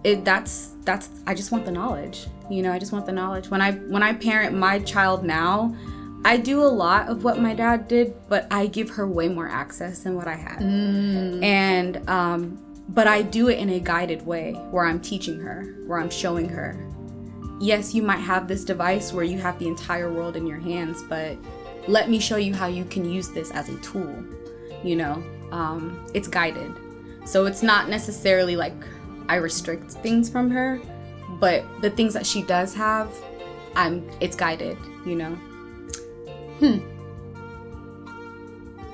it 0.03 0.23
that's 0.23 0.75
that's 0.83 1.09
i 1.27 1.33
just 1.33 1.51
want 1.51 1.65
the 1.65 1.71
knowledge 1.71 2.27
you 2.49 2.61
know 2.61 2.71
i 2.71 2.79
just 2.79 2.91
want 2.91 3.05
the 3.05 3.11
knowledge 3.11 3.49
when 3.49 3.61
i 3.61 3.71
when 3.71 4.01
i 4.01 4.13
parent 4.13 4.55
my 4.55 4.79
child 4.79 5.23
now 5.23 5.73
I 6.25 6.37
do 6.37 6.61
a 6.61 6.67
lot 6.67 7.07
of 7.07 7.23
what 7.23 7.39
my 7.39 7.53
dad 7.53 7.87
did, 7.87 8.13
but 8.27 8.45
I 8.51 8.67
give 8.67 8.89
her 8.91 9.07
way 9.07 9.29
more 9.29 9.47
access 9.47 9.99
than 9.99 10.15
what 10.15 10.27
I 10.27 10.35
had. 10.35 10.59
Mm. 10.59 11.43
And 11.43 12.09
um 12.09 12.68
but 12.89 13.07
I 13.07 13.21
do 13.21 13.49
it 13.49 13.59
in 13.59 13.69
a 13.69 13.79
guided 13.79 14.25
way 14.25 14.53
where 14.71 14.85
I'm 14.85 14.99
teaching 14.99 15.39
her, 15.39 15.75
where 15.85 15.99
I'm 15.99 16.09
showing 16.09 16.49
her. 16.49 16.75
Yes, 17.61 17.93
you 17.93 18.01
might 18.01 18.17
have 18.17 18.47
this 18.47 18.63
device 18.63 19.13
where 19.13 19.23
you 19.23 19.37
have 19.37 19.59
the 19.59 19.67
entire 19.67 20.11
world 20.11 20.35
in 20.35 20.47
your 20.47 20.59
hands, 20.59 21.03
but 21.03 21.37
let 21.87 22.09
me 22.09 22.19
show 22.19 22.37
you 22.37 22.53
how 22.53 22.67
you 22.67 22.85
can 22.85 23.09
use 23.09 23.29
this 23.29 23.51
as 23.51 23.69
a 23.69 23.77
tool. 23.77 24.23
You 24.83 24.95
know, 24.95 25.23
um, 25.51 26.03
it's 26.13 26.27
guided. 26.27 26.73
So 27.25 27.45
it's 27.45 27.61
not 27.61 27.89
necessarily 27.89 28.55
like 28.55 28.73
I 29.27 29.35
restrict 29.35 29.91
things 29.91 30.29
from 30.29 30.49
her, 30.49 30.81
but 31.39 31.63
the 31.81 31.91
things 31.91 32.13
that 32.15 32.25
she 32.25 32.41
does 32.41 32.73
have, 32.73 33.13
I'm 33.75 34.09
it's 34.19 34.35
guided, 34.35 34.77
you 35.05 35.15
know. 35.15 36.85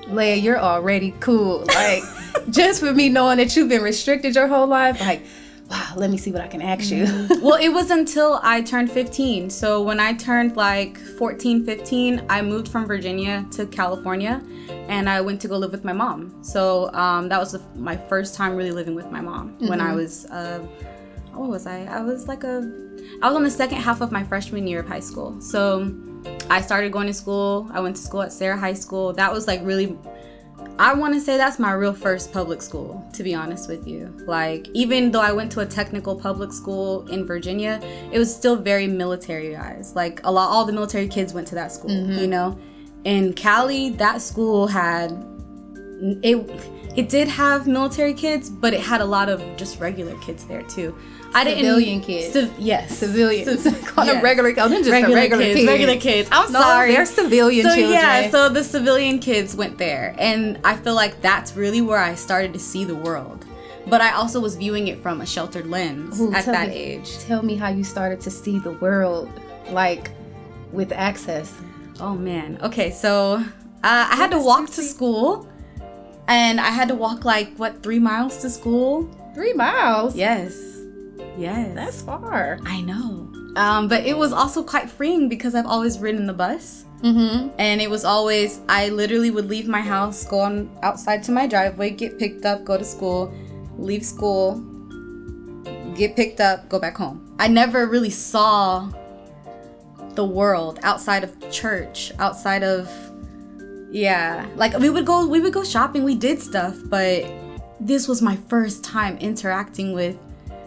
Leia, 0.08 0.40
you're 0.40 0.58
already 0.58 1.14
cool. 1.20 1.64
Like, 1.66 2.02
just 2.50 2.80
for 2.80 2.92
me 2.92 3.08
knowing 3.08 3.38
that 3.38 3.56
you've 3.56 3.68
been 3.68 3.82
restricted 3.82 4.34
your 4.34 4.46
whole 4.46 4.66
life, 4.66 5.00
like, 5.00 5.22
wow, 5.70 5.92
let 5.96 6.10
me 6.10 6.16
see 6.16 6.30
what 6.30 6.42
I 6.42 6.46
can 6.46 6.62
ask 6.62 6.90
you. 6.90 7.04
well, 7.42 7.60
it 7.60 7.70
was 7.70 7.90
until 7.90 8.40
I 8.42 8.62
turned 8.62 8.90
15. 8.90 9.50
So 9.50 9.82
when 9.82 9.98
I 9.98 10.12
turned 10.12 10.56
like 10.56 10.96
14, 10.96 11.64
15, 11.64 12.26
I 12.28 12.42
moved 12.42 12.68
from 12.68 12.86
Virginia 12.86 13.44
to 13.52 13.66
California 13.66 14.42
and 14.88 15.08
I 15.08 15.20
went 15.20 15.40
to 15.42 15.48
go 15.48 15.58
live 15.58 15.72
with 15.72 15.84
my 15.84 15.92
mom. 15.92 16.42
So 16.42 16.92
um, 16.92 17.28
that 17.28 17.38
was 17.38 17.52
the, 17.52 17.62
my 17.74 17.96
first 17.96 18.34
time 18.34 18.54
really 18.54 18.70
living 18.70 18.94
with 18.94 19.10
my 19.10 19.20
mom 19.20 19.56
when 19.58 19.80
I 19.80 19.92
was, 19.92 20.26
uh, 20.26 20.60
what 21.32 21.50
was 21.50 21.66
I? 21.66 21.84
I 21.84 22.00
was 22.00 22.28
like 22.28 22.44
a, 22.44 22.58
I 23.22 23.28
was 23.28 23.36
on 23.36 23.44
the 23.44 23.50
second 23.50 23.78
half 23.78 24.00
of 24.00 24.12
my 24.12 24.22
freshman 24.22 24.66
year 24.66 24.80
of 24.80 24.88
high 24.88 25.00
school. 25.00 25.40
So 25.40 25.92
I 26.50 26.60
started 26.60 26.92
going 26.92 27.06
to 27.06 27.14
school. 27.14 27.68
I 27.72 27.80
went 27.80 27.96
to 27.96 28.02
school 28.02 28.22
at 28.22 28.32
Serra 28.32 28.56
High 28.56 28.74
School. 28.74 29.12
That 29.12 29.32
was 29.32 29.46
like 29.46 29.60
really 29.62 29.96
I 30.78 30.92
want 30.92 31.14
to 31.14 31.20
say 31.20 31.38
that's 31.38 31.58
my 31.58 31.72
real 31.72 31.94
first 31.94 32.32
public 32.32 32.60
school, 32.60 33.02
to 33.14 33.22
be 33.22 33.34
honest 33.34 33.68
with 33.68 33.86
you. 33.86 34.14
Like, 34.26 34.68
even 34.74 35.10
though 35.10 35.22
I 35.22 35.32
went 35.32 35.50
to 35.52 35.60
a 35.60 35.66
technical 35.66 36.14
public 36.14 36.52
school 36.52 37.06
in 37.08 37.26
Virginia, 37.26 37.80
it 38.12 38.18
was 38.18 38.34
still 38.34 38.56
very 38.56 38.86
militarized. 38.86 39.96
Like, 39.96 40.20
a 40.24 40.30
lot, 40.30 40.50
all 40.50 40.66
the 40.66 40.72
military 40.72 41.08
kids 41.08 41.32
went 41.32 41.46
to 41.48 41.54
that 41.54 41.72
school, 41.72 41.90
you 41.90 42.06
mm-hmm. 42.06 42.30
know? 42.30 42.58
In 43.04 43.32
Cali, 43.32 43.90
that 43.90 44.20
school 44.20 44.66
had, 44.66 45.12
it, 46.22 46.46
it 46.94 47.08
did 47.08 47.28
have 47.28 47.66
military 47.66 48.12
kids, 48.12 48.50
but 48.50 48.74
it 48.74 48.80
had 48.80 49.00
a 49.00 49.04
lot 49.04 49.30
of 49.30 49.42
just 49.56 49.80
regular 49.80 50.16
kids 50.18 50.44
there 50.44 50.62
too. 50.62 50.94
I 51.36 51.44
didn't 51.44 51.64
Civilian 51.64 52.00
kids. 52.00 52.32
Civ- 52.32 52.54
yes, 52.58 52.96
Civilians. 52.98 53.62
Call 53.88 54.06
them 54.06 54.22
regular. 54.22 54.50
Oh, 54.58 54.68
them 54.68 54.78
just 54.78 54.90
regular, 54.90 55.16
a 55.16 55.20
regular 55.20 55.42
kids, 55.44 55.56
kids. 55.56 55.68
regular 55.68 55.96
kids. 56.00 56.28
I'm 56.32 56.52
No, 56.52 56.60
sorry, 56.60 56.92
they're 56.92 57.04
civilian 57.06 57.64
so, 57.66 57.74
children. 57.74 57.92
Yeah, 57.92 58.30
so 58.30 58.48
the 58.48 58.64
civilian 58.64 59.18
kids 59.18 59.54
went 59.54 59.76
there, 59.78 60.14
and 60.18 60.58
I 60.64 60.76
feel 60.76 60.94
like 60.94 61.20
that's 61.20 61.54
really 61.54 61.80
where 61.82 61.98
I 61.98 62.14
started 62.14 62.52
to 62.54 62.58
see 62.58 62.84
the 62.84 62.94
world. 62.94 63.44
But 63.86 64.00
I 64.00 64.12
also 64.14 64.40
was 64.40 64.56
viewing 64.56 64.88
it 64.88 64.98
from 65.00 65.20
a 65.20 65.26
sheltered 65.26 65.66
lens 65.66 66.20
Ooh, 66.20 66.32
at 66.32 66.44
that 66.46 66.70
me- 66.70 66.74
age. 66.74 67.18
Tell 67.20 67.42
me 67.42 67.54
how 67.54 67.68
you 67.68 67.84
started 67.84 68.20
to 68.22 68.30
see 68.30 68.58
the 68.58 68.72
world, 68.72 69.28
like, 69.70 70.10
with 70.72 70.90
access. 70.92 71.52
Oh 72.00 72.14
man. 72.14 72.58
Okay, 72.62 72.90
so 72.90 73.34
uh, 73.84 74.08
I 74.10 74.16
had 74.16 74.30
to 74.30 74.38
walk 74.38 74.70
to 74.70 74.82
school, 74.82 75.48
and 76.28 76.60
I 76.60 76.70
had 76.70 76.88
to 76.88 76.94
walk 76.94 77.24
like 77.24 77.54
what 77.56 77.82
three 77.82 77.98
miles 77.98 78.38
to 78.38 78.50
school. 78.50 79.08
Three 79.34 79.52
miles. 79.52 80.16
Yes, 80.16 80.54
yes. 81.36 81.74
That's 81.74 82.02
far. 82.02 82.58
I 82.64 82.80
know. 82.82 83.30
Um, 83.56 83.88
but 83.88 84.04
it 84.04 84.16
was 84.16 84.32
also 84.32 84.62
quite 84.62 84.90
freeing 84.90 85.28
because 85.28 85.54
I've 85.54 85.66
always 85.66 85.98
ridden 85.98 86.26
the 86.26 86.34
bus. 86.34 86.84
Mm-hmm. 87.02 87.50
And 87.58 87.80
it 87.80 87.90
was 87.90 88.04
always, 88.04 88.60
I 88.68 88.88
literally 88.88 89.30
would 89.30 89.48
leave 89.48 89.68
my 89.68 89.80
house, 89.80 90.24
go 90.24 90.40
on 90.40 90.70
outside 90.82 91.22
to 91.24 91.32
my 91.32 91.46
driveway, 91.46 91.90
get 91.90 92.18
picked 92.18 92.44
up, 92.44 92.64
go 92.64 92.76
to 92.76 92.84
school, 92.84 93.32
leave 93.78 94.04
school, 94.04 94.60
get 95.94 96.16
picked 96.16 96.40
up, 96.40 96.68
go 96.68 96.78
back 96.78 96.96
home. 96.96 97.34
I 97.38 97.48
never 97.48 97.86
really 97.86 98.10
saw 98.10 98.90
the 100.14 100.24
world 100.24 100.78
outside 100.82 101.22
of 101.24 101.50
church, 101.50 102.12
outside 102.18 102.62
of, 102.62 102.90
yeah. 103.90 104.46
Like 104.56 104.76
we 104.78 104.90
would 104.90 105.06
go, 105.06 105.26
we 105.26 105.40
would 105.40 105.52
go 105.52 105.64
shopping, 105.64 106.04
we 106.04 106.14
did 106.14 106.40
stuff, 106.40 106.76
but 106.84 107.24
this 107.78 108.08
was 108.08 108.22
my 108.22 108.36
first 108.48 108.82
time 108.82 109.18
interacting 109.18 109.92
with 109.92 110.18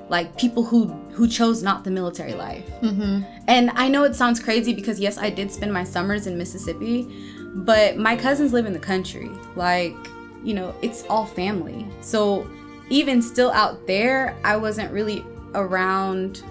like 0.09 0.37
people 0.37 0.63
who 0.63 0.87
who 1.11 1.27
chose 1.27 1.63
not 1.63 1.83
the 1.83 1.91
military 1.91 2.33
life. 2.33 2.65
Mm-hmm. 2.81 3.21
And 3.47 3.71
I 3.71 3.87
know 3.87 4.03
it 4.03 4.15
sounds 4.15 4.39
crazy 4.39 4.73
because 4.73 4.99
yes, 4.99 5.17
I 5.17 5.29
did 5.29 5.51
spend 5.51 5.71
my 5.71 5.83
summers 5.83 6.27
in 6.27 6.37
Mississippi, 6.37 7.07
but 7.55 7.97
my 7.97 8.15
cousins 8.15 8.51
live 8.51 8.65
in 8.65 8.73
the 8.73 8.79
country. 8.79 9.29
Like, 9.55 9.95
you 10.43 10.53
know, 10.53 10.73
it's 10.81 11.03
all 11.09 11.25
family. 11.25 11.87
So 12.01 12.49
even 12.89 13.21
still 13.21 13.51
out 13.51 13.85
there, 13.85 14.35
I 14.43 14.57
wasn't 14.57 14.91
really 14.91 15.23
around 15.53 16.43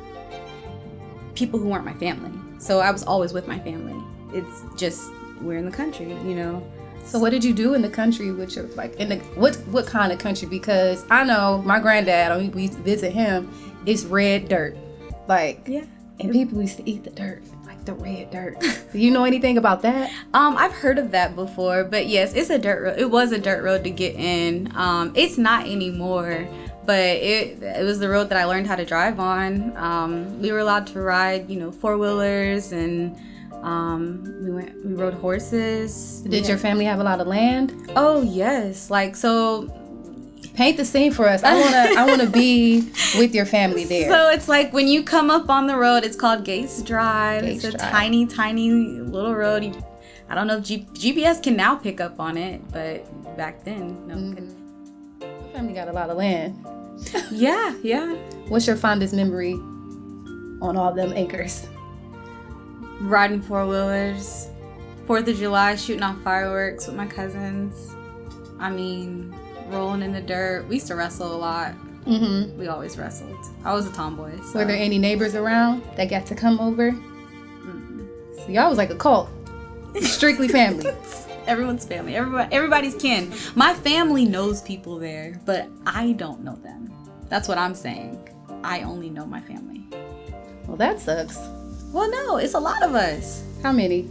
people 1.34 1.58
who 1.58 1.68
weren't 1.68 1.84
my 1.84 1.94
family. 1.94 2.32
So 2.58 2.80
I 2.80 2.90
was 2.90 3.04
always 3.04 3.32
with 3.32 3.48
my 3.48 3.58
family. 3.58 3.96
It's 4.32 4.62
just 4.76 5.10
we're 5.40 5.58
in 5.58 5.64
the 5.64 5.76
country, 5.76 6.08
you 6.08 6.34
know. 6.34 6.62
So 7.04 7.18
what 7.18 7.30
did 7.30 7.42
you 7.42 7.54
do 7.54 7.72
in 7.74 7.80
the 7.82 7.88
country 7.88 8.32
with 8.32 8.54
your 8.54 8.66
like 8.76 8.94
in 8.96 9.08
the 9.08 9.16
what 9.34 9.56
what 9.68 9.86
kind 9.86 10.12
of 10.12 10.18
country? 10.18 10.46
Because 10.48 11.04
I 11.10 11.24
know 11.24 11.62
my 11.64 11.80
granddad, 11.80 12.36
when 12.36 12.50
we 12.52 12.62
used 12.62 12.74
to 12.74 12.82
visit 12.82 13.12
him, 13.12 13.50
it's 13.86 14.04
red 14.04 14.48
dirt. 14.48 14.76
Like 15.26 15.62
Yeah. 15.66 15.84
and 16.20 16.30
people 16.32 16.60
used 16.60 16.76
to 16.78 16.88
eat 16.88 17.04
the 17.04 17.10
dirt, 17.10 17.42
like 17.66 17.82
the 17.86 17.94
red 17.94 18.30
dirt. 18.30 18.60
do 18.92 18.98
you 18.98 19.10
know 19.10 19.24
anything 19.24 19.56
about 19.56 19.80
that? 19.82 20.10
Um, 20.34 20.56
I've 20.58 20.72
heard 20.72 20.98
of 20.98 21.10
that 21.12 21.34
before, 21.34 21.84
but 21.84 22.06
yes, 22.08 22.34
it's 22.34 22.50
a 22.50 22.58
dirt 22.58 22.82
road. 22.82 22.98
It 22.98 23.10
was 23.10 23.32
a 23.32 23.38
dirt 23.38 23.62
road 23.64 23.84
to 23.84 23.90
get 23.90 24.14
in. 24.14 24.70
Um, 24.76 25.12
it's 25.14 25.38
not 25.38 25.66
anymore, 25.66 26.46
but 26.84 27.00
it 27.00 27.62
it 27.62 27.84
was 27.84 28.00
the 28.00 28.08
road 28.10 28.28
that 28.28 28.36
I 28.38 28.44
learned 28.44 28.66
how 28.66 28.76
to 28.76 28.84
drive 28.84 29.18
on. 29.18 29.74
Um, 29.78 30.40
we 30.42 30.52
were 30.52 30.58
allowed 30.58 30.86
to 30.88 31.00
ride, 31.00 31.48
you 31.48 31.58
know, 31.58 31.70
four 31.72 31.96
wheelers, 31.96 32.72
and 32.72 33.16
um, 33.62 34.22
we 34.44 34.50
went 34.52 34.84
we 34.84 34.94
rode 34.94 35.14
horses. 35.14 36.20
Did 36.28 36.46
your 36.48 36.58
family 36.58 36.84
have 36.84 37.00
a 37.00 37.04
lot 37.04 37.20
of 37.20 37.26
land? 37.26 37.90
Oh 37.96 38.22
yes, 38.22 38.90
like 38.90 39.16
so. 39.16 39.68
Paint 40.54 40.76
the 40.76 40.84
scene 40.84 41.12
for 41.12 41.28
us. 41.28 41.44
I 41.44 41.54
wanna 41.60 42.00
I 42.00 42.04
wanna 42.04 42.26
be 42.28 42.80
with 43.18 43.32
your 43.32 43.46
family 43.46 43.84
there. 43.84 44.10
So 44.10 44.30
it's 44.30 44.48
like 44.48 44.72
when 44.72 44.88
you 44.88 45.04
come 45.04 45.30
up 45.30 45.48
on 45.48 45.68
the 45.68 45.76
road, 45.76 46.02
it's 46.04 46.16
called 46.16 46.44
Gates 46.44 46.82
Drive. 46.82 47.42
Gates 47.44 47.62
it's 47.64 47.74
a 47.74 47.78
Drive. 47.78 47.90
tiny, 47.92 48.26
tiny 48.26 48.70
little 48.70 49.34
road. 49.36 49.62
You, 49.62 49.72
I 50.28 50.34
don't 50.34 50.48
know 50.48 50.56
if 50.56 50.64
G- 50.64 50.86
GPS 50.94 51.40
can 51.40 51.54
now 51.54 51.76
pick 51.76 52.00
up 52.00 52.18
on 52.18 52.36
it, 52.36 52.60
but 52.72 53.06
back 53.36 53.62
then, 53.62 54.04
no. 54.08 54.16
Your 55.26 55.52
family 55.52 55.74
got 55.74 55.86
a 55.88 55.92
lot 55.92 56.10
of 56.10 56.16
land. 56.16 56.58
Yeah, 57.30 57.76
yeah. 57.84 58.14
What's 58.48 58.66
your 58.66 58.76
fondest 58.76 59.14
memory 59.14 59.52
on 60.60 60.76
all 60.76 60.92
them 60.92 61.12
acres? 61.12 61.68
Riding 63.00 63.40
four 63.40 63.66
wheelers, 63.66 64.48
Fourth 65.06 65.26
of 65.28 65.36
July, 65.36 65.74
shooting 65.76 66.02
off 66.02 66.20
fireworks 66.22 66.86
with 66.86 66.96
my 66.96 67.06
cousins. 67.06 67.94
I 68.58 68.70
mean, 68.70 69.34
rolling 69.68 70.02
in 70.02 70.12
the 70.12 70.20
dirt. 70.20 70.68
We 70.68 70.76
used 70.76 70.88
to 70.88 70.96
wrestle 70.96 71.34
a 71.34 71.38
lot. 71.38 71.74
Mm-hmm. 72.04 72.58
We 72.58 72.68
always 72.68 72.98
wrestled. 72.98 73.36
I 73.64 73.72
was 73.72 73.86
a 73.86 73.92
tomboy. 73.92 74.40
So. 74.42 74.58
Were 74.58 74.64
there 74.64 74.76
any 74.76 74.98
neighbors 74.98 75.34
around 75.34 75.82
that 75.96 76.10
got 76.10 76.26
to 76.26 76.34
come 76.34 76.58
over? 76.60 76.92
Mm-mm. 76.92 78.08
So 78.36 78.48
y'all 78.48 78.68
was 78.68 78.78
like 78.78 78.90
a 78.90 78.96
cult. 78.96 79.28
Strictly 80.02 80.48
family. 80.48 80.90
Everyone's 81.46 81.86
family. 81.86 82.14
Everybody, 82.14 82.54
everybody's 82.54 82.94
kin. 82.94 83.32
My 83.54 83.72
family 83.72 84.26
knows 84.26 84.60
people 84.60 84.98
there, 84.98 85.40
but 85.46 85.68
I 85.86 86.12
don't 86.12 86.44
know 86.44 86.56
them. 86.56 86.92
That's 87.28 87.48
what 87.48 87.56
I'm 87.56 87.74
saying. 87.74 88.28
I 88.62 88.82
only 88.82 89.08
know 89.08 89.24
my 89.24 89.40
family. 89.40 89.86
Well, 90.66 90.76
that 90.76 91.00
sucks. 91.00 91.38
Well, 91.92 92.10
no, 92.10 92.36
it's 92.36 92.54
a 92.54 92.60
lot 92.60 92.82
of 92.82 92.94
us. 92.94 93.44
How 93.62 93.72
many? 93.72 94.10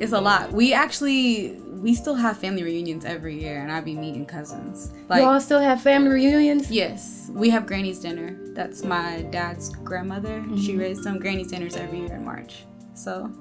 It's 0.00 0.12
a 0.12 0.20
lot. 0.20 0.52
We 0.52 0.72
actually 0.72 1.62
we 1.82 1.94
still 1.94 2.14
have 2.14 2.38
family 2.38 2.62
reunions 2.62 3.04
every 3.04 3.40
year, 3.40 3.60
and 3.60 3.70
I 3.70 3.80
be 3.80 3.96
meeting 3.96 4.24
cousins. 4.24 4.92
Like, 5.08 5.20
Y'all 5.22 5.40
still 5.40 5.58
have 5.58 5.82
family 5.82 6.10
reunions? 6.10 6.70
yes, 6.70 7.28
we 7.32 7.50
have 7.50 7.66
Granny's 7.66 7.98
dinner. 7.98 8.38
That's 8.54 8.84
my 8.84 9.22
dad's 9.30 9.70
grandmother. 9.76 10.38
Mm-hmm. 10.38 10.58
She 10.58 10.76
raised 10.76 11.02
some 11.02 11.18
Granny's 11.18 11.50
dinners 11.50 11.76
every 11.76 11.98
year 12.00 12.14
in 12.14 12.24
March. 12.24 12.64
So, 12.94 13.32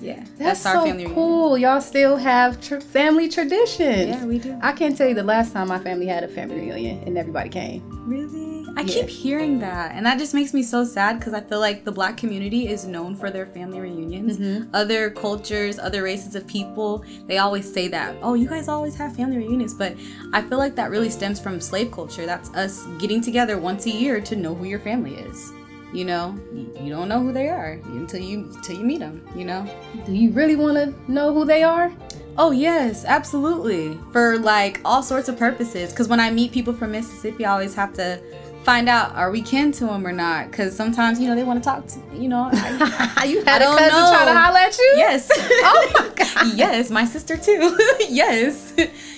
yeah, 0.00 0.24
That's, 0.38 0.64
our 0.64 0.74
family 0.86 0.92
reunion. 1.04 1.14
cool. 1.14 1.58
Y'all 1.58 1.82
still 1.82 2.16
have 2.16 2.60
tr- 2.62 2.80
family 2.80 3.28
traditions. 3.28 4.08
Yeah, 4.08 4.24
we 4.24 4.38
do. 4.38 4.58
I 4.62 4.72
can't 4.72 4.96
tell 4.96 5.08
you 5.08 5.14
the 5.14 5.22
last 5.22 5.52
time 5.52 5.68
my 5.68 5.78
family 5.78 6.06
had 6.06 6.24
a 6.24 6.28
family 6.28 6.56
reunion 6.60 7.04
and 7.06 7.18
everybody 7.18 7.50
came. 7.50 7.82
Really? 8.08 8.51
I 8.76 8.80
Yeah. 8.80 8.94
keep 8.94 9.08
hearing 9.08 9.58
that, 9.58 9.92
and 9.94 10.06
that 10.06 10.18
just 10.18 10.32
makes 10.34 10.54
me 10.54 10.62
so 10.62 10.84
sad 10.84 11.18
because 11.18 11.34
I 11.34 11.40
feel 11.40 11.60
like 11.60 11.84
the 11.84 11.92
black 11.92 12.16
community 12.16 12.68
is 12.68 12.86
known 12.86 13.14
for 13.14 13.30
their 13.30 13.46
family 13.46 13.80
reunions. 13.80 14.38
Mm-hmm. 14.38 14.74
Other 14.74 15.10
cultures, 15.10 15.78
other 15.78 16.02
races 16.02 16.34
of 16.34 16.46
people, 16.46 17.04
they 17.26 17.38
always 17.38 17.70
say 17.70 17.88
that, 17.88 18.14
oh, 18.22 18.34
you 18.34 18.48
guys 18.48 18.68
always 18.68 18.94
have 18.96 19.14
family 19.14 19.36
reunions. 19.38 19.74
But 19.74 19.94
I 20.32 20.40
feel 20.42 20.58
like 20.58 20.74
that 20.76 20.90
really 20.90 21.10
stems 21.10 21.38
from 21.38 21.60
slave 21.60 21.90
culture. 21.90 22.24
That's 22.24 22.48
us 22.54 22.84
getting 22.98 23.20
together 23.20 23.58
once 23.58 23.86
a 23.86 23.90
year 23.90 24.20
to 24.22 24.36
know 24.36 24.54
who 24.54 24.64
your 24.64 24.80
family 24.80 25.14
is. 25.16 25.52
You 25.92 26.06
know, 26.06 26.34
you 26.80 26.88
don't 26.88 27.08
know 27.10 27.20
who 27.20 27.32
they 27.32 27.50
are 27.50 27.72
until 27.84 28.20
you 28.20 28.50
until 28.54 28.76
you 28.78 28.84
meet 28.84 29.00
them. 29.00 29.22
You 29.36 29.44
know. 29.44 29.68
Do 30.06 30.12
you 30.14 30.30
really 30.30 30.56
want 30.56 30.76
to 30.78 31.12
know 31.12 31.34
who 31.34 31.44
they 31.44 31.62
are? 31.62 31.92
Oh 32.38 32.50
yes, 32.50 33.04
absolutely. 33.04 33.98
For 34.10 34.38
like 34.38 34.80
all 34.86 35.02
sorts 35.02 35.28
of 35.28 35.36
purposes. 35.38 35.90
Because 35.90 36.08
when 36.08 36.18
I 36.18 36.30
meet 36.30 36.50
people 36.50 36.72
from 36.72 36.92
Mississippi, 36.92 37.44
I 37.44 37.52
always 37.52 37.74
have 37.74 37.92
to 37.94 38.18
find 38.64 38.88
out 38.88 39.14
are 39.14 39.30
we 39.30 39.42
kin 39.42 39.72
to 39.72 39.86
them 39.86 40.06
or 40.06 40.12
not. 40.12 40.50
Because 40.50 40.74
sometimes 40.76 41.20
you 41.20 41.28
know 41.28 41.34
they 41.34 41.44
want 41.44 41.62
to 41.62 41.68
talk 41.68 41.86
to 41.88 42.00
you 42.16 42.28
know. 42.28 42.50
I, 42.52 43.24
you 43.28 43.44
had 43.44 43.62
I 43.62 43.64
a 43.64 43.78
cousin 43.78 44.00
know. 44.00 44.10
try 44.10 44.24
to 44.24 44.34
holler 44.38 44.58
at 44.58 44.78
you? 44.78 44.92
yes. 44.96 45.28
Oh 45.34 45.90
my 45.94 46.08
god. 46.14 46.54
yes, 46.56 46.90
my 46.90 47.04
sister 47.04 47.36
too. 47.36 47.76
yes, 48.08 48.74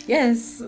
yes, 0.07 0.63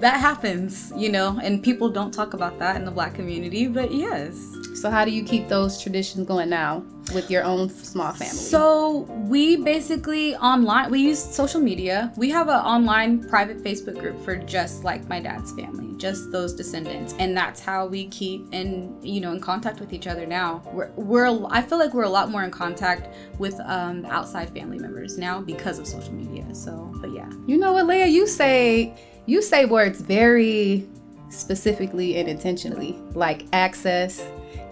that 0.00 0.20
happens. 0.20 0.92
You 0.96 1.10
know, 1.10 1.38
and 1.42 1.62
people 1.62 1.88
don't 1.88 2.12
talk 2.12 2.34
about 2.34 2.58
that 2.58 2.76
in 2.76 2.84
the 2.84 2.90
black 2.90 3.14
community, 3.14 3.66
but 3.66 3.92
yes. 3.92 4.54
So 4.74 4.90
how 4.90 5.04
do 5.04 5.10
you 5.10 5.24
keep 5.24 5.48
those 5.48 5.80
traditions 5.80 6.26
going 6.26 6.50
now 6.50 6.84
with 7.14 7.30
your 7.30 7.44
own 7.44 7.70
small 7.70 8.12
family? 8.12 8.34
So 8.34 9.02
we 9.28 9.56
basically 9.56 10.36
online 10.36 10.90
we 10.90 11.00
use 11.00 11.22
social 11.22 11.60
media. 11.60 12.12
We 12.16 12.28
have 12.30 12.48
an 12.48 12.56
online 12.56 13.26
private 13.28 13.64
Facebook 13.64 13.98
group 13.98 14.20
for 14.22 14.36
just 14.36 14.84
like 14.84 15.08
my 15.08 15.20
dad's 15.20 15.52
family, 15.52 15.96
just 15.96 16.32
those 16.32 16.52
descendants, 16.52 17.14
and 17.18 17.36
that's 17.36 17.60
how 17.60 17.86
we 17.86 18.08
keep 18.08 18.52
in 18.52 18.98
you 19.02 19.20
know 19.20 19.32
in 19.32 19.40
contact 19.40 19.80
with 19.80 19.92
each 19.92 20.06
other 20.06 20.26
now. 20.26 20.62
We're 20.72 20.90
we're 20.96 21.46
I 21.50 21.62
feel 21.62 21.78
like 21.78 21.94
we're 21.94 22.02
a 22.02 22.10
lot 22.10 22.30
more 22.30 22.42
in 22.42 22.50
contact 22.50 23.08
with 23.38 23.58
um, 23.60 24.04
outside 24.06 24.50
family 24.50 24.78
members 24.78 25.16
now 25.16 25.40
because 25.40 25.78
of 25.78 25.86
social 25.86 26.12
media. 26.12 26.52
So, 26.54 26.92
but 27.00 27.12
yeah. 27.12 27.30
you 27.46 27.56
know 27.56 27.72
what, 27.72 27.86
Leah? 27.86 28.06
You 28.06 28.26
say 28.26 28.94
you 29.26 29.42
say 29.42 29.64
words 29.64 30.00
very 30.00 30.86
specifically 31.30 32.16
and 32.16 32.28
intentionally, 32.28 32.98
like 33.14 33.44
access, 33.52 34.24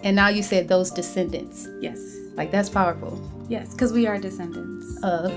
and 0.03 0.15
now 0.15 0.27
you 0.29 0.43
said 0.43 0.67
those 0.67 0.91
descendants. 0.91 1.67
Yes. 1.81 1.99
Like 2.35 2.51
that's 2.51 2.69
powerful. 2.69 3.19
Yes, 3.49 3.73
because 3.73 3.93
we 3.93 4.07
are 4.07 4.17
descendants. 4.17 4.99
Of 5.03 5.31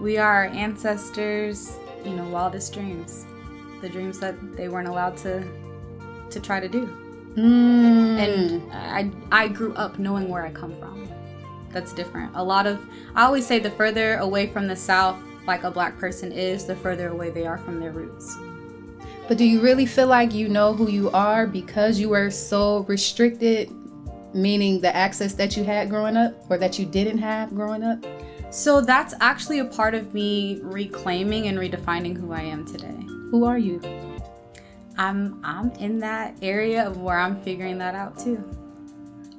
We 0.00 0.16
are 0.18 0.46
ancestors, 0.46 1.76
you 2.04 2.12
know, 2.14 2.28
wildest 2.28 2.72
dreams. 2.72 3.24
The 3.80 3.88
dreams 3.88 4.18
that 4.20 4.34
they 4.56 4.68
weren't 4.68 4.88
allowed 4.88 5.16
to 5.18 5.44
to 6.30 6.40
try 6.40 6.60
to 6.60 6.68
do. 6.68 6.86
mm, 7.36 8.18
And 8.18 8.72
I 8.72 9.10
I 9.30 9.48
grew 9.48 9.72
up 9.74 9.98
knowing 9.98 10.28
where 10.28 10.44
I 10.44 10.50
come 10.50 10.74
from. 10.78 11.08
That's 11.72 11.92
different. 11.92 12.32
A 12.34 12.42
lot 12.42 12.66
of 12.66 12.78
I 13.14 13.24
always 13.24 13.46
say 13.46 13.58
the 13.60 13.70
further 13.70 14.16
away 14.18 14.46
from 14.48 14.66
the 14.66 14.76
south 14.76 15.18
like 15.48 15.64
a 15.64 15.70
black 15.70 15.98
person 15.98 16.30
is, 16.30 16.64
the 16.66 16.76
further 16.76 17.08
away 17.08 17.30
they 17.30 17.46
are 17.46 17.58
from 17.58 17.80
their 17.80 17.90
roots. 17.90 18.38
But 19.26 19.38
do 19.38 19.44
you 19.44 19.60
really 19.60 19.86
feel 19.86 20.06
like 20.06 20.32
you 20.32 20.48
know 20.48 20.72
who 20.72 20.88
you 20.88 21.10
are 21.10 21.46
because 21.46 21.98
you 21.98 22.10
were 22.10 22.30
so 22.30 22.80
restricted, 22.80 23.70
meaning 24.32 24.80
the 24.80 24.94
access 24.94 25.34
that 25.34 25.56
you 25.56 25.64
had 25.64 25.90
growing 25.90 26.16
up 26.16 26.34
or 26.48 26.58
that 26.58 26.78
you 26.78 26.86
didn't 26.86 27.18
have 27.18 27.54
growing 27.54 27.82
up? 27.82 28.06
So 28.50 28.80
that's 28.80 29.14
actually 29.20 29.58
a 29.58 29.64
part 29.64 29.94
of 29.94 30.14
me 30.14 30.60
reclaiming 30.62 31.48
and 31.48 31.58
redefining 31.58 32.16
who 32.16 32.32
I 32.32 32.42
am 32.42 32.64
today. 32.64 32.96
Who 33.30 33.44
are 33.44 33.58
you? 33.58 33.80
I'm 34.96 35.40
I'm 35.44 35.70
in 35.72 35.98
that 36.00 36.36
area 36.42 36.86
of 36.86 37.00
where 37.00 37.18
I'm 37.18 37.40
figuring 37.42 37.78
that 37.78 37.94
out 37.94 38.18
too. 38.18 38.42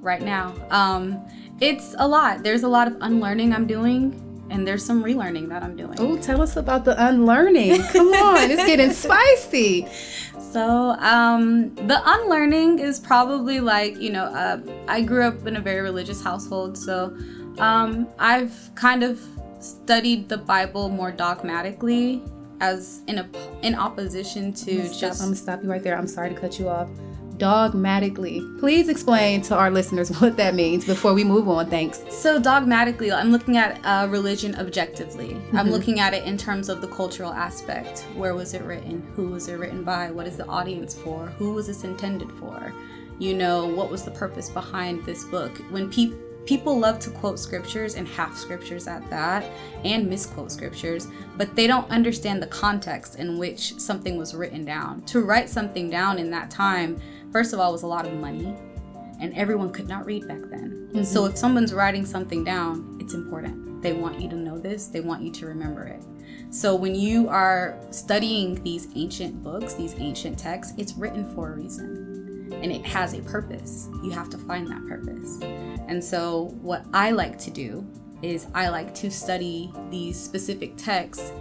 Right 0.02 0.22
now. 0.22 0.54
Um 0.70 1.20
it's 1.60 1.96
a 1.98 2.08
lot. 2.08 2.44
There's 2.44 2.64
a 2.64 2.68
lot 2.68 2.88
of 2.88 2.98
unlearning 3.02 3.54
I'm 3.54 3.68
doing 3.68 4.29
and 4.50 4.68
there's 4.68 4.84
some 4.84 5.04
relearning 5.04 5.50
that 5.50 5.64
I'm 5.64 5.76
doing. 5.76 5.96
Oh, 6.00 6.18
tell 6.18 6.42
us 6.42 6.56
about 6.56 6.86
the 6.86 6.96
unlearning. 7.08 7.82
Come 7.84 8.08
on, 8.14 8.52
it's 8.52 8.66
getting 8.66 8.92
spicy. 8.92 9.88
So, 10.52 10.92
um, 11.00 11.76
the 11.76 12.02
unlearning 12.04 12.80
is 12.80 13.00
probably 13.00 13.60
like, 13.60 13.98
you 13.98 14.10
know, 14.10 14.26
uh, 14.26 14.60
I 14.88 15.02
grew 15.02 15.24
up 15.24 15.46
in 15.46 15.58
a 15.58 15.62
very 15.62 15.82
religious 15.82 16.24
household, 16.24 16.78
so 16.78 17.16
um, 17.60 18.08
I've 18.18 18.72
kind 18.76 19.04
of 19.04 19.22
studied 19.60 20.30
the 20.30 20.38
Bible 20.38 20.90
more 20.90 21.12
dogmatically 21.12 22.24
as 22.62 23.02
in 23.08 23.20
a 23.20 23.30
in 23.62 23.76
opposition 23.76 24.54
to 24.54 24.86
Stop, 24.88 25.00
just 25.00 25.22
I'm 25.22 25.28
gonna 25.28 25.36
stop 25.36 25.64
you 25.64 25.70
right 25.70 25.84
there. 25.84 25.98
I'm 25.98 26.08
sorry 26.08 26.30
to 26.34 26.40
cut 26.40 26.60
you 26.60 26.68
off. 26.70 26.90
Dogmatically. 27.40 28.46
Please 28.60 28.90
explain 28.90 29.42
to 29.44 29.56
our 29.56 29.72
listeners 29.72 30.10
what 30.20 30.36
that 30.36 30.56
means 30.56 30.84
before 30.84 31.14
we 31.14 31.24
move 31.24 31.48
on. 31.48 31.70
Thanks. 31.70 32.04
So 32.10 32.38
dogmatically, 32.38 33.14
I'm 33.14 33.32
looking 33.32 33.56
at 33.56 33.80
uh, 33.86 34.08
religion 34.10 34.56
objectively. 34.56 35.42
I'm 35.54 35.72
looking 35.72 36.02
at 36.02 36.14
it 36.14 36.26
in 36.26 36.38
terms 36.38 36.68
of 36.68 36.82
the 36.82 36.88
cultural 36.88 37.32
aspect. 37.32 38.06
Where 38.16 38.36
was 38.36 38.54
it 38.54 38.62
written? 38.64 39.02
Who 39.16 39.30
was 39.30 39.48
it 39.48 39.54
written 39.54 39.86
by? 39.86 40.12
What 40.12 40.28
is 40.28 40.36
the 40.36 40.46
audience 40.48 40.94
for? 40.94 41.28
Who 41.38 41.54
was 41.54 41.68
this 41.68 41.86
intended 41.86 42.30
for? 42.34 42.74
You 43.20 43.36
know, 43.36 43.68
what 43.68 43.90
was 43.90 44.04
the 44.04 44.12
purpose 44.12 44.50
behind 44.50 45.06
this 45.06 45.24
book? 45.24 45.58
When 45.70 45.90
people 45.90 46.20
people 46.46 46.80
love 46.80 46.98
to 46.98 47.12
quote 47.12 47.38
scriptures 47.38 47.94
and 47.94 48.08
half 48.08 48.36
scriptures 48.36 48.88
at 48.88 49.08
that 49.10 49.44
and 49.84 50.10
misquote 50.10 50.52
scriptures 50.52 51.08
but 51.38 51.56
they 51.56 51.68
don't 51.68 51.88
understand 51.92 52.42
the 52.42 52.48
context 52.48 53.18
in 53.18 53.38
which 53.38 53.78
something 53.80 54.18
was 54.18 54.34
written 54.34 54.66
down 54.66 55.00
to 55.04 55.22
write 55.22 55.48
something 55.48 55.92
down 55.92 56.18
in 56.18 56.32
that 56.32 56.50
time 56.50 57.00
first 57.32 57.54
of 57.54 57.60
all 57.60 57.72
was 57.72 57.84
a 57.84 57.88
lot 57.88 58.06
of 58.06 58.14
money 58.14 58.56
and 59.20 59.34
everyone 59.36 59.72
could 59.72 59.88
not 59.88 60.06
read 60.06 60.28
back 60.28 60.42
then. 60.50 60.90
So 61.04 61.22
mm-hmm. 61.22 61.32
if 61.32 61.38
someone's 61.38 61.74
writing 61.74 62.06
something 62.06 62.44
down, 62.44 62.98
it's 63.00 63.14
important. 63.14 63.82
They 63.82 63.94
want 63.94 64.20
you 64.20 64.30
to 64.30 64.36
know 64.36 64.58
this, 64.58 64.88
they 64.88 65.02
want 65.02 65.22
you 65.22 65.32
to 65.32 65.46
remember 65.46 65.86
it. 65.86 66.04
So 66.52 66.76
when 66.76 66.96
you 66.96 67.30
are 67.30 67.80
studying 67.92 68.62
these 68.64 68.88
ancient 68.96 69.44
books, 69.44 69.74
these 69.74 69.96
ancient 70.00 70.40
texts, 70.40 70.74
it's 70.78 70.94
written 70.94 71.34
for 71.36 71.54
a 71.54 71.56
reason. 71.56 72.52
And 72.62 72.72
it 72.72 72.86
has 72.86 73.14
a 73.14 73.22
purpose. 73.22 73.88
You 74.04 74.12
have 74.12 74.30
to 74.32 74.38
find 74.38 74.68
that 74.68 74.86
purpose. 74.88 75.40
And 75.88 76.04
so 76.04 76.58
what 76.62 76.86
I 76.94 77.12
like 77.12 77.38
to 77.40 77.52
do 77.52 77.88
is 78.22 78.48
I 78.54 78.70
like 78.70 78.94
to 78.96 79.10
study 79.10 79.72
these 79.90 80.20
specific 80.20 80.76
texts 80.76 81.32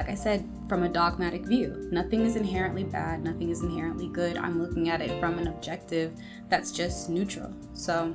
like 0.00 0.08
I 0.08 0.14
said, 0.14 0.48
from 0.66 0.82
a 0.84 0.88
dogmatic 0.88 1.44
view. 1.44 1.88
Nothing 1.92 2.22
is 2.22 2.34
inherently 2.34 2.84
bad, 2.84 3.22
nothing 3.22 3.50
is 3.50 3.62
inherently 3.62 4.08
good. 4.08 4.38
I'm 4.38 4.58
looking 4.58 4.88
at 4.88 5.02
it 5.02 5.20
from 5.20 5.38
an 5.38 5.46
objective 5.46 6.14
that's 6.48 6.72
just 6.72 7.10
neutral. 7.10 7.52
So, 7.74 8.14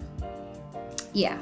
yeah. 1.13 1.38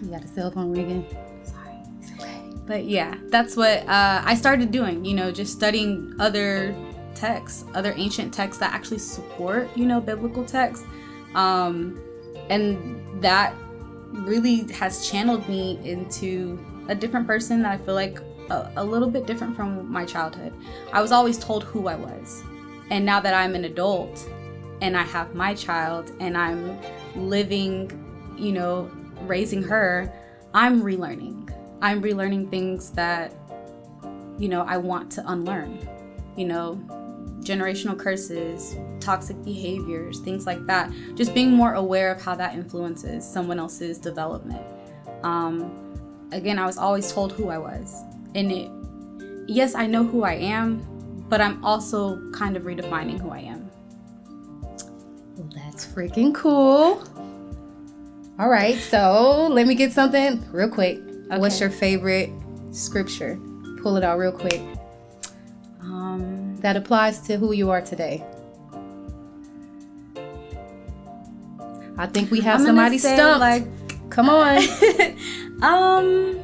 You 0.00 0.12
got 0.12 0.22
a 0.24 0.28
cell 0.28 0.52
phone 0.52 0.70
ringing. 0.70 1.04
Sorry. 1.42 2.30
But 2.66 2.84
yeah, 2.84 3.16
that's 3.30 3.56
what 3.56 3.80
uh, 3.88 4.22
I 4.24 4.36
started 4.36 4.70
doing, 4.70 5.04
you 5.04 5.14
know, 5.14 5.32
just 5.32 5.54
studying 5.54 6.14
other 6.20 6.72
texts, 7.16 7.64
other 7.74 7.92
ancient 7.96 8.32
texts 8.32 8.60
that 8.60 8.72
actually 8.72 8.98
support, 8.98 9.76
you 9.76 9.86
know, 9.86 10.00
biblical 10.00 10.44
texts. 10.44 10.86
Um, 11.34 12.00
and 12.48 13.20
that 13.20 13.56
really 14.12 14.72
has 14.72 15.10
channeled 15.10 15.48
me 15.48 15.80
into 15.82 16.64
a 16.88 16.94
different 16.94 17.26
person 17.26 17.62
that 17.62 17.72
I 17.72 17.84
feel 17.84 17.94
like 17.94 18.20
a, 18.50 18.72
a 18.76 18.84
little 18.84 19.10
bit 19.10 19.26
different 19.26 19.56
from 19.56 19.90
my 19.90 20.04
childhood. 20.04 20.52
I 20.92 21.00
was 21.00 21.12
always 21.12 21.38
told 21.38 21.64
who 21.64 21.86
I 21.86 21.94
was. 21.94 22.42
And 22.90 23.06
now 23.06 23.20
that 23.20 23.34
I'm 23.34 23.54
an 23.54 23.64
adult 23.64 24.28
and 24.80 24.96
I 24.96 25.02
have 25.02 25.34
my 25.34 25.54
child 25.54 26.12
and 26.20 26.36
I'm 26.36 26.78
living, 27.14 27.90
you 28.36 28.52
know, 28.52 28.90
raising 29.22 29.62
her, 29.62 30.12
I'm 30.54 30.82
relearning. 30.82 31.52
I'm 31.80 32.02
relearning 32.02 32.50
things 32.50 32.90
that, 32.92 33.32
you 34.38 34.48
know, 34.48 34.62
I 34.62 34.76
want 34.76 35.10
to 35.12 35.30
unlearn. 35.30 35.78
You 36.36 36.46
know, 36.46 36.80
generational 37.40 37.98
curses, 37.98 38.76
toxic 39.00 39.42
behaviors, 39.44 40.20
things 40.20 40.46
like 40.46 40.64
that. 40.66 40.90
Just 41.14 41.34
being 41.34 41.52
more 41.52 41.74
aware 41.74 42.10
of 42.10 42.20
how 42.20 42.34
that 42.34 42.54
influences 42.54 43.26
someone 43.28 43.58
else's 43.58 43.98
development. 43.98 44.64
Um, 45.22 46.28
again, 46.32 46.58
I 46.58 46.66
was 46.66 46.78
always 46.78 47.12
told 47.12 47.32
who 47.32 47.48
I 47.48 47.58
was. 47.58 48.02
And 48.34 48.52
it, 48.52 48.70
yes, 49.48 49.74
I 49.74 49.86
know 49.86 50.04
who 50.04 50.22
I 50.22 50.34
am, 50.34 50.80
but 51.28 51.40
I'm 51.40 51.64
also 51.64 52.20
kind 52.32 52.56
of 52.56 52.64
redefining 52.64 53.20
who 53.20 53.30
I 53.30 53.40
am. 53.40 53.70
Well, 55.36 55.48
that's 55.54 55.86
freaking 55.86 56.34
cool. 56.34 57.02
All 58.38 58.48
right, 58.48 58.76
so 58.78 59.48
let 59.50 59.66
me 59.66 59.74
get 59.74 59.92
something 59.92 60.42
real 60.52 60.68
quick. 60.68 61.00
What's 61.28 61.60
your 61.60 61.70
favorite 61.70 62.30
scripture? 62.72 63.38
Pull 63.82 63.96
it 63.96 64.04
out 64.04 64.18
real 64.18 64.32
quick. 64.32 64.60
Um, 65.82 66.56
That 66.60 66.76
applies 66.76 67.20
to 67.22 67.36
who 67.36 67.52
you 67.52 67.70
are 67.70 67.80
today. 67.80 68.24
I 71.98 72.06
think 72.06 72.30
we 72.30 72.40
have 72.40 72.60
somebody 72.62 72.96
stumped. 72.98 73.40
Like, 73.40 73.66
Come 74.10 74.28
on. 74.28 74.58
um, 75.62 76.40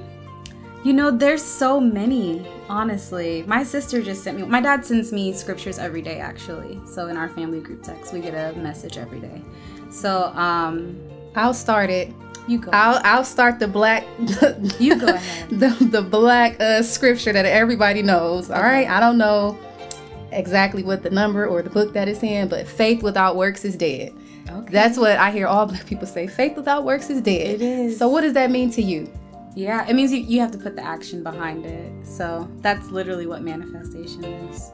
you 0.86 0.92
know, 0.92 1.10
there's 1.10 1.42
so 1.42 1.80
many. 1.80 2.46
Honestly, 2.68 3.42
my 3.48 3.64
sister 3.64 4.00
just 4.00 4.22
sent 4.22 4.38
me. 4.38 4.44
My 4.44 4.60
dad 4.60 4.86
sends 4.86 5.12
me 5.12 5.32
scriptures 5.32 5.80
every 5.80 6.00
day, 6.00 6.20
actually. 6.20 6.80
So 6.86 7.08
in 7.08 7.16
our 7.16 7.28
family 7.28 7.58
group 7.58 7.82
text, 7.82 8.12
we 8.12 8.20
get 8.20 8.34
a 8.34 8.56
message 8.56 8.96
every 8.96 9.18
day. 9.18 9.42
So 9.90 10.26
um, 10.26 10.96
I'll 11.34 11.54
start 11.54 11.90
it. 11.90 12.14
you 12.46 12.60
go. 12.60 12.70
I'll 12.72 13.00
I'll 13.02 13.24
start 13.24 13.58
the 13.58 13.66
black 13.66 14.04
You 14.78 14.94
go 14.96 15.08
ahead. 15.08 15.48
The 15.60 15.70
the 15.90 16.02
black 16.02 16.60
uh 16.60 16.82
scripture 16.82 17.32
that 17.32 17.46
everybody 17.46 18.02
knows. 18.02 18.48
All 18.48 18.62
right. 18.62 18.88
I 18.88 19.00
don't 19.00 19.18
know 19.18 19.58
exactly 20.30 20.84
what 20.84 21.02
the 21.02 21.10
number 21.10 21.48
or 21.48 21.62
the 21.62 21.70
book 21.70 21.94
that 21.94 22.06
it's 22.08 22.22
in, 22.22 22.46
but 22.48 22.68
faith 22.68 23.02
without 23.02 23.34
works 23.34 23.64
is 23.64 23.74
dead. 23.74 24.14
Okay. 24.48 24.72
That's 24.72 24.96
what 24.96 25.16
I 25.18 25.32
hear 25.32 25.48
all 25.48 25.66
black 25.66 25.84
people 25.86 26.06
say. 26.06 26.28
Faith 26.28 26.56
without 26.56 26.84
works 26.84 27.10
is 27.10 27.20
dead. 27.20 27.56
It 27.56 27.62
is. 27.62 27.98
So 27.98 28.08
what 28.08 28.20
does 28.20 28.34
that 28.34 28.52
mean 28.52 28.70
to 28.70 28.82
you? 28.82 29.10
Yeah, 29.56 29.88
it 29.88 29.94
means 29.94 30.12
you, 30.12 30.18
you 30.18 30.38
have 30.40 30.50
to 30.50 30.58
put 30.58 30.76
the 30.76 30.84
action 30.84 31.22
behind 31.22 31.64
it. 31.64 32.06
So 32.06 32.46
that's 32.58 32.90
literally 32.90 33.26
what 33.26 33.40
manifestation 33.40 34.22
is. 34.22 34.70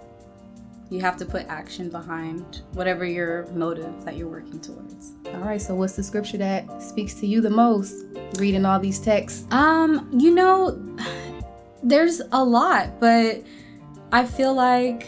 You 0.91 1.01
have 1.01 1.17
to 1.19 1.25
put 1.25 1.47
action 1.47 1.89
behind 1.89 2.63
whatever 2.73 3.05
your 3.05 3.47
motive 3.53 4.05
that 4.05 4.17
you're 4.17 4.29
working 4.29 4.61
towards. 4.61 5.13
All 5.27 5.41
right, 5.41 5.63
so 5.63 5.77
what's 5.77 5.95
the 5.95 6.03
scripture 6.03 6.37
that 6.39 6.83
speaks 6.83 7.15
to 7.21 7.29
you 7.29 7.41
the 7.41 7.49
most 7.49 7.95
reading 8.39 8.65
all 8.67 8.81
these 8.81 8.99
texts? 8.99 9.47
Um, 9.53 10.11
you 10.13 10.35
know, 10.35 10.85
there's 11.85 12.21
a 12.33 12.45
lot, 12.45 12.99
but 12.99 13.41
I 14.11 14.27
feel 14.27 14.53
like 14.53 15.07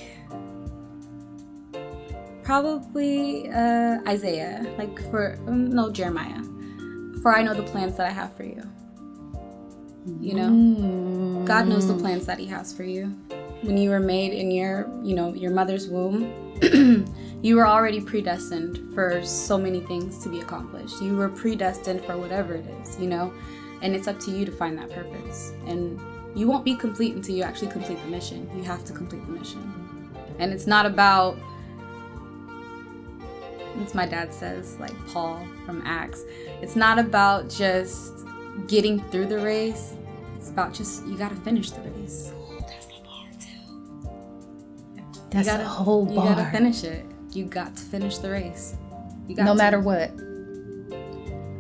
probably 2.45 3.51
uh, 3.51 3.99
Isaiah, 4.07 4.73
like 4.79 5.11
for 5.11 5.37
um, 5.49 5.69
no 5.69 5.91
Jeremiah. 5.91 6.43
For 7.23 7.35
I 7.37 7.43
know 7.43 7.55
the 7.55 7.65
plans 7.65 7.97
that 7.97 8.07
I 8.07 8.11
have 8.11 8.37
for 8.37 8.45
you. 8.45 8.63
You 10.21 10.35
know, 10.35 10.51
Mm. 10.51 11.45
God 11.47 11.67
knows 11.67 11.87
the 11.87 11.95
plans 11.95 12.27
that 12.27 12.39
He 12.39 12.47
has 12.47 12.73
for 12.73 12.85
you. 12.85 13.15
When 13.63 13.79
you 13.79 13.91
were 13.91 14.01
made 14.01 14.33
in 14.33 14.51
your, 14.51 14.89
you 15.03 15.15
know, 15.15 15.33
your 15.33 15.51
mother's 15.51 15.89
womb, 15.89 16.33
you 17.43 17.57
were 17.57 17.67
already 17.67 18.01
predestined 18.01 18.95
for 18.95 19.25
so 19.25 19.57
many 19.57 19.81
things 19.81 20.23
to 20.23 20.29
be 20.29 20.41
accomplished. 20.41 21.01
You 21.01 21.17
were 21.17 21.31
predestined 21.31 22.05
for 22.05 22.19
whatever 22.19 22.55
it 22.55 22.67
is, 22.83 22.99
you 22.99 23.07
know, 23.07 23.33
and 23.81 23.95
it's 23.95 24.07
up 24.07 24.21
to 24.21 24.31
you 24.31 24.45
to 24.45 24.53
find 24.53 24.77
that 24.79 24.91
purpose. 24.91 25.53
And 25.67 25.99
you 26.35 26.47
won't 26.47 26.65
be 26.65 26.75
complete 26.75 27.15
until 27.15 27.35
you 27.35 27.43
actually 27.43 27.71
complete 27.71 27.99
the 28.03 28.11
mission. 28.11 28.51
You 28.57 28.63
have 28.65 28.85
to 28.85 28.93
complete 28.93 29.25
the 29.27 29.33
mission. 29.33 30.11
And 30.39 30.53
it's 30.53 30.67
not 30.67 30.85
about 30.85 31.39
as 33.83 33.95
my 33.95 34.07
dad 34.07 34.33
says, 34.33 34.79
like 34.79 34.95
Paul 35.09 35.47
from 35.67 35.83
Acts, 35.85 36.23
it's 36.63 36.77
not 36.77 36.99
about 36.99 37.51
just 37.51 38.13
getting 38.67 39.03
through 39.11 39.27
the 39.27 39.39
race. 39.39 39.95
It's 40.37 40.51
about 40.51 40.75
just 40.75 41.07
you 41.07 41.17
gotta 41.17 41.37
finish 41.37 41.71
the 41.71 41.81
race. 41.83 42.33
There's 42.69 42.87
the 42.87 42.95
bar 43.05 43.27
too. 43.41 44.11
That's 45.31 45.47
you 45.47 45.53
gotta, 45.53 45.65
a 45.65 45.69
whole 45.69 46.09
You 46.09 46.17
gotta 46.17 46.51
finish 46.51 46.85
it. 46.85 47.05
You 47.33 47.45
got 47.47 47.77
to 47.77 47.83
finish 47.83 48.19
the 48.19 48.31
race. 48.31 48.77
You 49.27 49.37
got 49.37 49.45
no 49.45 49.53
to. 49.53 49.59
matter 49.59 49.81
what. 49.81 50.11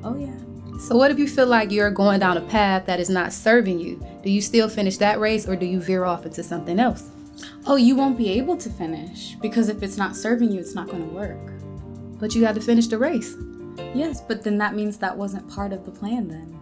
Oh 0.04 0.16
yeah. 0.16 0.78
So 0.80 0.96
what 0.96 1.11
if 1.11 1.18
you 1.18 1.28
feel 1.28 1.46
like 1.46 1.70
you're 1.70 1.90
going 1.90 2.20
down 2.20 2.37
a 2.37 2.40
path 2.42 2.87
that 2.87 3.00
is 3.00 3.09
not 3.09 3.33
serving 3.33 3.78
you? 3.78 4.04
Do 4.22 4.30
you 4.30 4.40
still 4.40 4.68
finish 4.68 4.98
that 4.98 5.20
race 5.20 5.48
or 5.48 5.57
do 5.57 5.66
you 5.66 5.80
veer 5.80 6.04
off 6.04 6.26
into 6.26 6.42
something 6.42 6.78
else? 6.78 7.11
Oh, 7.66 7.76
you 7.76 7.96
won't 7.96 8.18
be 8.18 8.28
able 8.30 8.57
to 8.59 8.70
finish 8.70 9.35
because 9.40 9.68
if 9.68 9.83
it's 9.83 9.96
not 9.96 10.16
serving 10.16 10.50
you, 10.50 10.61
it's 10.61 10.74
not 10.74 10.88
going 10.88 11.09
to 11.09 11.14
work. 11.14 11.52
But 12.18 12.35
you 12.35 12.40
got 12.40 12.54
to 12.57 12.61
finish 12.61 12.87
the 12.87 12.98
race. 12.98 13.35
Yes, 13.94 14.20
but 14.20 14.42
then 14.42 14.59
that 14.59 14.74
means 14.74 14.98
that 14.98 15.16
wasn't 15.16 15.48
part 15.48 15.72
of 15.72 15.85
the 15.85 15.90
plan 15.90 16.28
then. 16.28 16.59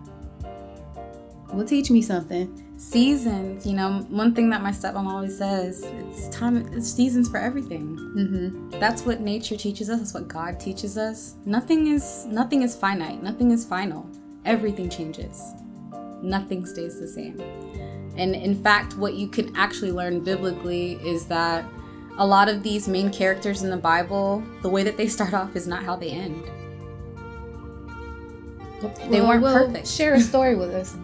Well, 1.52 1.66
teach 1.66 1.90
me 1.90 2.00
something. 2.00 2.58
Seasons, 2.78 3.66
you 3.66 3.74
know, 3.74 4.06
one 4.08 4.34
thing 4.34 4.48
that 4.50 4.62
my 4.62 4.70
stepmom 4.70 5.06
always 5.06 5.36
says, 5.36 5.84
it's 5.84 6.28
time, 6.30 6.56
it's 6.72 6.90
seasons 6.90 7.28
for 7.28 7.36
everything. 7.36 7.96
Mm-hmm. 7.96 8.80
That's 8.80 9.02
what 9.04 9.20
nature 9.20 9.56
teaches 9.56 9.90
us. 9.90 9.98
That's 9.98 10.14
what 10.14 10.28
God 10.28 10.58
teaches 10.58 10.96
us. 10.96 11.34
Nothing 11.44 11.88
is 11.88 12.24
nothing 12.24 12.62
is 12.62 12.74
finite. 12.74 13.22
Nothing 13.22 13.50
is 13.50 13.66
final. 13.66 14.08
Everything 14.46 14.88
changes. 14.88 15.42
Nothing 16.22 16.64
stays 16.64 16.98
the 16.98 17.06
same. 17.06 17.38
And 18.16 18.34
in 18.34 18.62
fact, 18.62 18.96
what 18.96 19.14
you 19.14 19.28
can 19.28 19.54
actually 19.54 19.92
learn 19.92 20.20
biblically 20.24 20.94
is 21.06 21.26
that 21.26 21.64
a 22.18 22.26
lot 22.26 22.48
of 22.48 22.62
these 22.62 22.88
main 22.88 23.10
characters 23.10 23.62
in 23.62 23.70
the 23.70 23.76
Bible, 23.76 24.42
the 24.62 24.68
way 24.68 24.82
that 24.82 24.96
they 24.96 25.06
start 25.06 25.34
off 25.34 25.54
is 25.54 25.66
not 25.66 25.82
how 25.82 25.96
they 25.96 26.10
end. 26.10 26.42
They 29.08 29.20
weren't 29.20 29.44
perfect. 29.44 29.86
Share 29.86 30.14
a 30.14 30.20
story 30.32 30.56
with 30.56 30.74
us. 30.74 30.96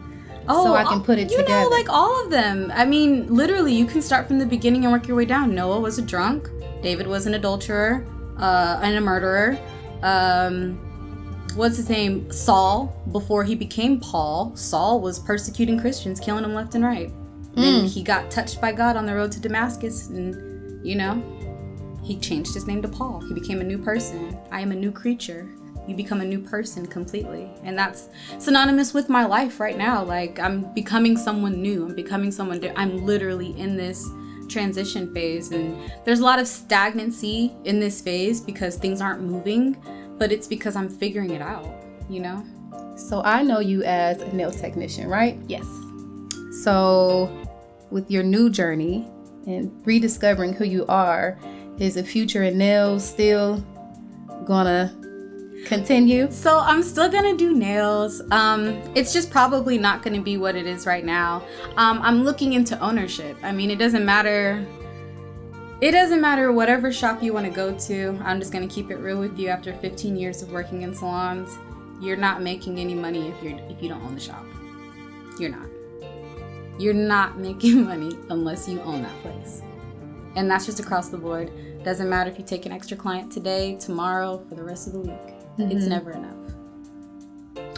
So 0.48 0.74
I 0.74 0.84
can 0.84 1.02
put 1.02 1.18
it 1.18 1.28
Oh, 1.28 1.32
you 1.32 1.38
together. 1.38 1.62
know, 1.64 1.68
like 1.68 1.88
all 1.88 2.24
of 2.24 2.30
them. 2.30 2.72
I 2.74 2.84
mean, 2.84 3.26
literally, 3.32 3.74
you 3.74 3.84
can 3.86 4.00
start 4.02 4.26
from 4.26 4.38
the 4.38 4.46
beginning 4.46 4.84
and 4.84 4.92
work 4.92 5.06
your 5.06 5.16
way 5.16 5.24
down. 5.24 5.54
Noah 5.54 5.80
was 5.80 5.98
a 5.98 6.02
drunk. 6.02 6.48
David 6.82 7.06
was 7.06 7.26
an 7.26 7.34
adulterer 7.34 8.06
uh, 8.38 8.80
and 8.82 8.96
a 8.96 9.00
murderer. 9.00 9.58
Um, 10.02 10.76
what's 11.54 11.76
his 11.76 11.88
name? 11.88 12.30
Saul. 12.30 12.94
Before 13.12 13.44
he 13.44 13.54
became 13.54 13.98
Paul, 14.00 14.52
Saul 14.54 15.00
was 15.00 15.18
persecuting 15.18 15.78
Christians, 15.80 16.20
killing 16.20 16.42
them 16.42 16.54
left 16.54 16.74
and 16.74 16.84
right. 16.84 17.10
Then 17.54 17.86
he 17.86 18.04
got 18.04 18.30
touched 18.30 18.60
by 18.60 18.70
God 18.72 18.96
on 18.96 19.04
the 19.04 19.14
road 19.14 19.32
to 19.32 19.40
Damascus, 19.40 20.08
and 20.10 20.86
you 20.86 20.94
know, 20.94 21.20
he 22.04 22.16
changed 22.16 22.54
his 22.54 22.68
name 22.68 22.80
to 22.82 22.88
Paul. 22.88 23.20
He 23.26 23.34
became 23.34 23.60
a 23.60 23.64
new 23.64 23.78
person. 23.78 24.38
I 24.52 24.60
am 24.60 24.70
a 24.70 24.76
new 24.76 24.92
creature. 24.92 25.48
You 25.88 25.96
become 25.96 26.20
a 26.20 26.24
new 26.24 26.38
person 26.38 26.86
completely. 26.86 27.48
And 27.64 27.76
that's 27.76 28.08
synonymous 28.38 28.94
with 28.94 29.08
my 29.08 29.24
life 29.24 29.58
right 29.58 29.76
now. 29.76 30.04
Like, 30.04 30.38
I'm 30.38 30.72
becoming 30.74 31.16
someone 31.16 31.60
new. 31.60 31.86
I'm 31.86 31.94
becoming 31.94 32.30
someone, 32.30 32.60
di- 32.60 32.74
I'm 32.76 33.04
literally 33.04 33.58
in 33.58 33.76
this 33.76 34.06
transition 34.48 35.12
phase. 35.14 35.50
And 35.50 35.76
there's 36.04 36.20
a 36.20 36.24
lot 36.24 36.38
of 36.38 36.46
stagnancy 36.46 37.52
in 37.64 37.80
this 37.80 38.00
phase 38.00 38.40
because 38.40 38.76
things 38.76 39.00
aren't 39.00 39.22
moving, 39.22 39.76
but 40.18 40.30
it's 40.30 40.46
because 40.46 40.76
I'm 40.76 40.88
figuring 40.88 41.30
it 41.30 41.40
out, 41.42 41.66
you 42.08 42.20
know? 42.20 42.44
So 42.96 43.22
I 43.22 43.42
know 43.42 43.60
you 43.60 43.82
as 43.84 44.20
a 44.20 44.32
nail 44.34 44.50
technician, 44.50 45.08
right? 45.08 45.38
Yes. 45.46 45.66
So 46.62 47.30
with 47.90 48.10
your 48.10 48.22
new 48.22 48.50
journey 48.50 49.06
and 49.46 49.70
rediscovering 49.86 50.52
who 50.52 50.64
you 50.64 50.84
are, 50.86 51.38
is 51.78 51.94
the 51.94 52.02
future 52.02 52.42
in 52.42 52.58
nails 52.58 53.08
still 53.08 53.64
gonna 54.44 54.92
continue? 55.68 56.30
So 56.30 56.58
I'm 56.58 56.82
still 56.82 57.08
gonna 57.08 57.36
do 57.36 57.54
nails. 57.54 58.22
Um, 58.30 58.68
it's 58.94 59.12
just 59.12 59.30
probably 59.30 59.78
not 59.78 60.02
gonna 60.02 60.22
be 60.22 60.36
what 60.38 60.56
it 60.56 60.66
is 60.66 60.86
right 60.86 61.04
now. 61.04 61.44
Um, 61.76 62.00
I'm 62.02 62.24
looking 62.24 62.54
into 62.54 62.78
ownership. 62.80 63.36
I 63.42 63.52
mean, 63.52 63.70
it 63.70 63.78
doesn't 63.78 64.04
matter. 64.04 64.66
It 65.80 65.92
doesn't 65.92 66.20
matter 66.20 66.50
whatever 66.50 66.90
shop 66.90 67.22
you 67.22 67.32
want 67.32 67.46
to 67.46 67.52
go 67.52 67.78
to. 67.78 68.18
I'm 68.24 68.40
just 68.40 68.52
gonna 68.52 68.66
keep 68.66 68.90
it 68.90 68.96
real 68.96 69.20
with 69.20 69.38
you. 69.38 69.48
After 69.48 69.74
15 69.74 70.16
years 70.16 70.42
of 70.42 70.50
working 70.50 70.82
in 70.82 70.94
salons, 70.94 71.56
you're 72.00 72.16
not 72.16 72.42
making 72.42 72.78
any 72.78 72.94
money 72.94 73.28
if 73.28 73.42
you're 73.42 73.58
if 73.68 73.82
you 73.82 73.88
don't 73.88 74.02
own 74.02 74.14
the 74.14 74.20
shop. 74.20 74.44
You're 75.38 75.50
not. 75.50 75.68
You're 76.80 76.94
not 76.94 77.38
making 77.48 77.84
money 77.84 78.18
unless 78.30 78.68
you 78.68 78.80
own 78.80 79.02
that 79.02 79.22
place. 79.22 79.62
And 80.34 80.50
that's 80.50 80.66
just 80.66 80.80
across 80.80 81.08
the 81.08 81.18
board. 81.18 81.50
Doesn't 81.84 82.08
matter 82.08 82.30
if 82.30 82.38
you 82.38 82.44
take 82.44 82.66
an 82.66 82.72
extra 82.72 82.96
client 82.96 83.30
today, 83.30 83.76
tomorrow, 83.76 84.42
for 84.48 84.54
the 84.54 84.62
rest 84.62 84.86
of 84.86 84.92
the 84.94 85.00
week. 85.00 85.37
It's 85.58 85.86
never 85.86 86.12
enough. 86.12 86.34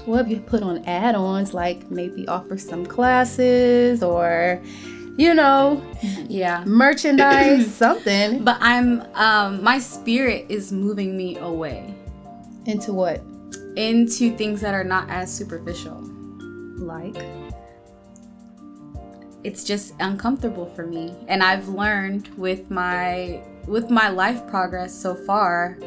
What 0.07 0.25
if 0.27 0.29
you 0.31 0.39
put 0.41 0.63
on 0.63 0.85
add-ons 0.87 1.53
like 1.55 1.91
maybe 1.91 2.27
offer 2.29 2.57
some 2.59 2.85
classes 2.87 4.03
or 4.03 4.61
you 5.17 5.35
know, 5.35 5.83
Yeah. 6.29 6.65
merchandise, 6.67 7.75
something 7.75 8.43
But 8.45 8.59
I'm 8.61 9.03
um 9.15 9.63
my 9.63 9.79
spirit 9.79 10.47
is 10.49 10.73
moving 10.73 11.17
me 11.17 11.37
away 11.39 11.95
into 12.67 12.93
what? 12.93 13.23
into 13.77 14.35
things 14.37 14.61
that 14.61 14.75
are 14.75 14.85
not 14.85 15.09
as 15.11 15.33
superficial. 15.33 16.01
Like 16.79 17.17
It's 19.45 19.65
just 19.65 19.95
uncomfortable 20.01 20.67
for 20.75 20.87
me. 20.87 21.15
And 21.29 21.43
I've 21.43 21.69
learned 21.69 22.29
with 22.37 22.71
my 22.71 23.43
with 23.67 23.91
my 23.91 24.09
life 24.09 24.47
progress 24.49 24.95
so 24.95 25.15
far, 25.15 25.79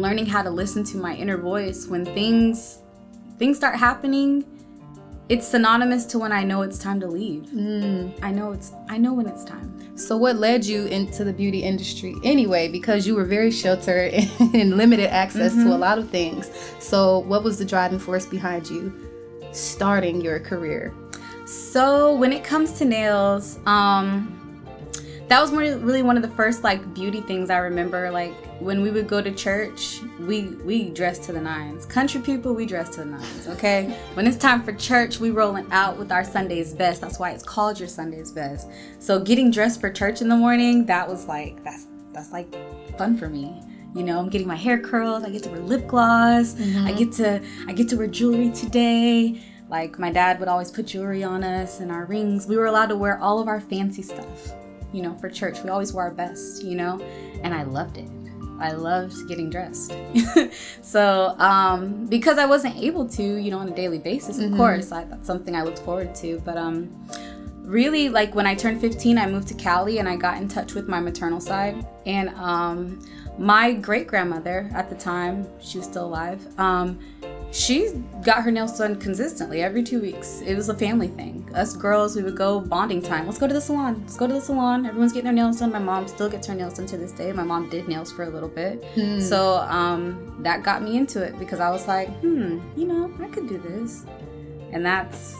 learning 0.00 0.26
how 0.26 0.42
to 0.42 0.50
listen 0.50 0.84
to 0.84 0.96
my 0.96 1.14
inner 1.14 1.36
voice 1.36 1.86
when 1.86 2.04
things 2.04 2.80
things 3.38 3.56
start 3.56 3.76
happening, 3.76 4.44
it's 5.28 5.46
synonymous 5.46 6.04
to 6.06 6.18
when 6.18 6.32
I 6.32 6.44
know 6.44 6.62
it's 6.62 6.78
time 6.78 7.00
to 7.00 7.06
leave. 7.06 7.48
I 8.22 8.30
know 8.30 8.52
it's 8.52 8.72
I 8.88 8.98
know 8.98 9.12
when 9.14 9.26
it's 9.26 9.44
time. 9.44 9.96
So, 9.96 10.16
what 10.16 10.36
led 10.36 10.64
you 10.64 10.86
into 10.86 11.24
the 11.24 11.32
beauty 11.32 11.62
industry 11.62 12.14
anyway? 12.24 12.68
Because 12.68 13.06
you 13.06 13.14
were 13.14 13.24
very 13.24 13.50
sheltered 13.50 14.12
and 14.40 14.76
limited 14.76 15.10
access 15.10 15.54
to 15.54 15.68
a 15.68 15.78
lot 15.78 15.98
of 15.98 16.10
things. 16.10 16.50
So, 16.78 17.20
what 17.20 17.42
was 17.42 17.58
the 17.58 17.64
driving 17.64 17.98
force 17.98 18.26
behind 18.26 18.68
you 18.68 18.92
starting 19.52 20.20
your 20.20 20.40
career? 20.40 20.92
So 21.46 22.14
when 22.14 22.32
it 22.32 22.42
comes 22.42 22.72
to 22.78 22.84
nails, 22.84 23.58
um, 23.66 24.43
that 25.28 25.40
was 25.40 25.52
more, 25.52 25.62
really 25.62 26.02
one 26.02 26.16
of 26.16 26.22
the 26.22 26.30
first 26.30 26.62
like 26.62 26.94
beauty 26.94 27.20
things 27.20 27.48
I 27.48 27.58
remember. 27.58 28.10
Like 28.10 28.34
when 28.60 28.82
we 28.82 28.90
would 28.90 29.08
go 29.08 29.22
to 29.22 29.32
church, 29.32 30.00
we 30.20 30.48
we 30.64 30.90
dressed 30.90 31.22
to 31.24 31.32
the 31.32 31.40
nines. 31.40 31.86
Country 31.86 32.20
people, 32.20 32.54
we 32.54 32.66
dress 32.66 32.90
to 32.90 33.00
the 33.00 33.06
nines. 33.06 33.48
Okay. 33.48 33.96
when 34.14 34.26
it's 34.26 34.36
time 34.36 34.62
for 34.62 34.72
church, 34.72 35.20
we 35.20 35.30
rolling 35.30 35.66
out 35.70 35.96
with 35.98 36.12
our 36.12 36.24
Sunday's 36.24 36.74
best. 36.74 37.00
That's 37.00 37.18
why 37.18 37.30
it's 37.30 37.44
called 37.44 37.78
your 37.78 37.88
Sunday's 37.88 38.30
best. 38.30 38.68
So 38.98 39.18
getting 39.18 39.50
dressed 39.50 39.80
for 39.80 39.90
church 39.90 40.20
in 40.20 40.28
the 40.28 40.36
morning, 40.36 40.84
that 40.86 41.08
was 41.08 41.26
like 41.26 41.62
that's 41.64 41.86
that's 42.12 42.32
like 42.32 42.54
fun 42.98 43.16
for 43.16 43.28
me. 43.28 43.62
You 43.94 44.02
know, 44.02 44.18
I'm 44.18 44.28
getting 44.28 44.48
my 44.48 44.56
hair 44.56 44.78
curled. 44.78 45.24
I 45.24 45.30
get 45.30 45.44
to 45.44 45.50
wear 45.50 45.60
lip 45.60 45.86
gloss. 45.86 46.54
I 46.54 46.62
mm-hmm. 46.62 46.96
get 46.96 47.12
to 47.12 47.42
I 47.66 47.72
get 47.72 47.88
to 47.90 47.96
wear 47.96 48.08
jewelry 48.08 48.50
today. 48.50 49.40
Like 49.70 49.98
my 49.98 50.12
dad 50.12 50.38
would 50.38 50.48
always 50.48 50.70
put 50.70 50.86
jewelry 50.86 51.24
on 51.24 51.42
us 51.42 51.80
and 51.80 51.90
our 51.90 52.04
rings. 52.04 52.46
We 52.46 52.56
were 52.56 52.66
allowed 52.66 52.88
to 52.88 52.96
wear 52.96 53.18
all 53.18 53.40
of 53.40 53.48
our 53.48 53.60
fancy 53.60 54.02
stuff. 54.02 54.54
You 54.94 55.02
know, 55.02 55.14
for 55.14 55.28
church. 55.28 55.62
We 55.62 55.70
always 55.70 55.92
wore 55.92 56.04
our 56.04 56.10
best, 56.10 56.62
you 56.62 56.76
know, 56.76 57.00
and 57.42 57.52
I 57.52 57.64
loved 57.64 57.98
it. 57.98 58.08
I 58.60 58.72
loved 58.72 59.28
getting 59.28 59.50
dressed. 59.50 59.92
so, 60.82 61.34
um, 61.38 62.06
because 62.06 62.38
I 62.38 62.46
wasn't 62.46 62.76
able 62.76 63.08
to, 63.08 63.22
you 63.22 63.50
know, 63.50 63.58
on 63.58 63.68
a 63.68 63.74
daily 63.74 63.98
basis, 63.98 64.38
of 64.38 64.52
course, 64.52 64.92
I, 64.92 65.04
that's 65.04 65.26
something 65.26 65.56
I 65.56 65.62
looked 65.62 65.80
forward 65.80 66.14
to. 66.16 66.40
But 66.44 66.56
um, 66.56 66.88
really, 67.62 68.08
like 68.08 68.34
when 68.34 68.46
I 68.46 68.54
turned 68.54 68.80
15, 68.80 69.18
I 69.18 69.26
moved 69.26 69.48
to 69.48 69.54
Cali 69.54 69.98
and 69.98 70.08
I 70.08 70.16
got 70.16 70.36
in 70.36 70.48
touch 70.48 70.74
with 70.74 70.86
my 70.86 71.00
maternal 71.00 71.40
side. 71.40 71.84
And 72.06 72.28
um, 72.30 73.04
my 73.38 73.72
great 73.72 74.06
grandmother 74.06 74.70
at 74.72 74.88
the 74.88 74.96
time, 74.96 75.46
she 75.60 75.78
was 75.78 75.86
still 75.86 76.06
alive, 76.06 76.46
um, 76.58 77.00
she 77.54 77.88
got 78.24 78.42
her 78.42 78.50
nails 78.50 78.76
done 78.76 78.96
consistently 78.96 79.62
every 79.62 79.84
two 79.84 80.00
weeks. 80.00 80.40
It 80.44 80.56
was 80.56 80.68
a 80.68 80.74
family 80.74 81.06
thing. 81.06 81.48
Us 81.54 81.76
girls, 81.76 82.16
we 82.16 82.22
would 82.24 82.36
go 82.36 82.58
bonding 82.58 83.00
time. 83.00 83.26
Let's 83.26 83.38
go 83.38 83.46
to 83.46 83.54
the 83.54 83.60
salon. 83.60 84.00
Let's 84.00 84.16
go 84.16 84.26
to 84.26 84.32
the 84.34 84.40
salon. 84.40 84.84
Everyone's 84.86 85.12
getting 85.12 85.26
their 85.26 85.32
nails 85.34 85.60
done. 85.60 85.70
My 85.70 85.78
mom 85.78 86.08
still 86.08 86.28
gets 86.28 86.48
her 86.48 86.54
nails 86.54 86.74
done 86.74 86.86
to 86.86 86.96
this 86.96 87.12
day. 87.12 87.30
My 87.32 87.44
mom 87.44 87.68
did 87.68 87.86
nails 87.86 88.10
for 88.10 88.24
a 88.24 88.28
little 88.28 88.48
bit. 88.48 88.84
So 89.22 89.58
um, 89.68 90.36
that 90.40 90.64
got 90.64 90.82
me 90.82 90.96
into 90.96 91.22
it 91.22 91.38
because 91.38 91.60
I 91.60 91.70
was 91.70 91.86
like, 91.86 92.08
hmm, 92.20 92.58
you 92.76 92.86
know, 92.86 93.12
I 93.22 93.28
could 93.28 93.48
do 93.48 93.58
this. 93.58 94.04
And 94.72 94.84
that's, 94.84 95.36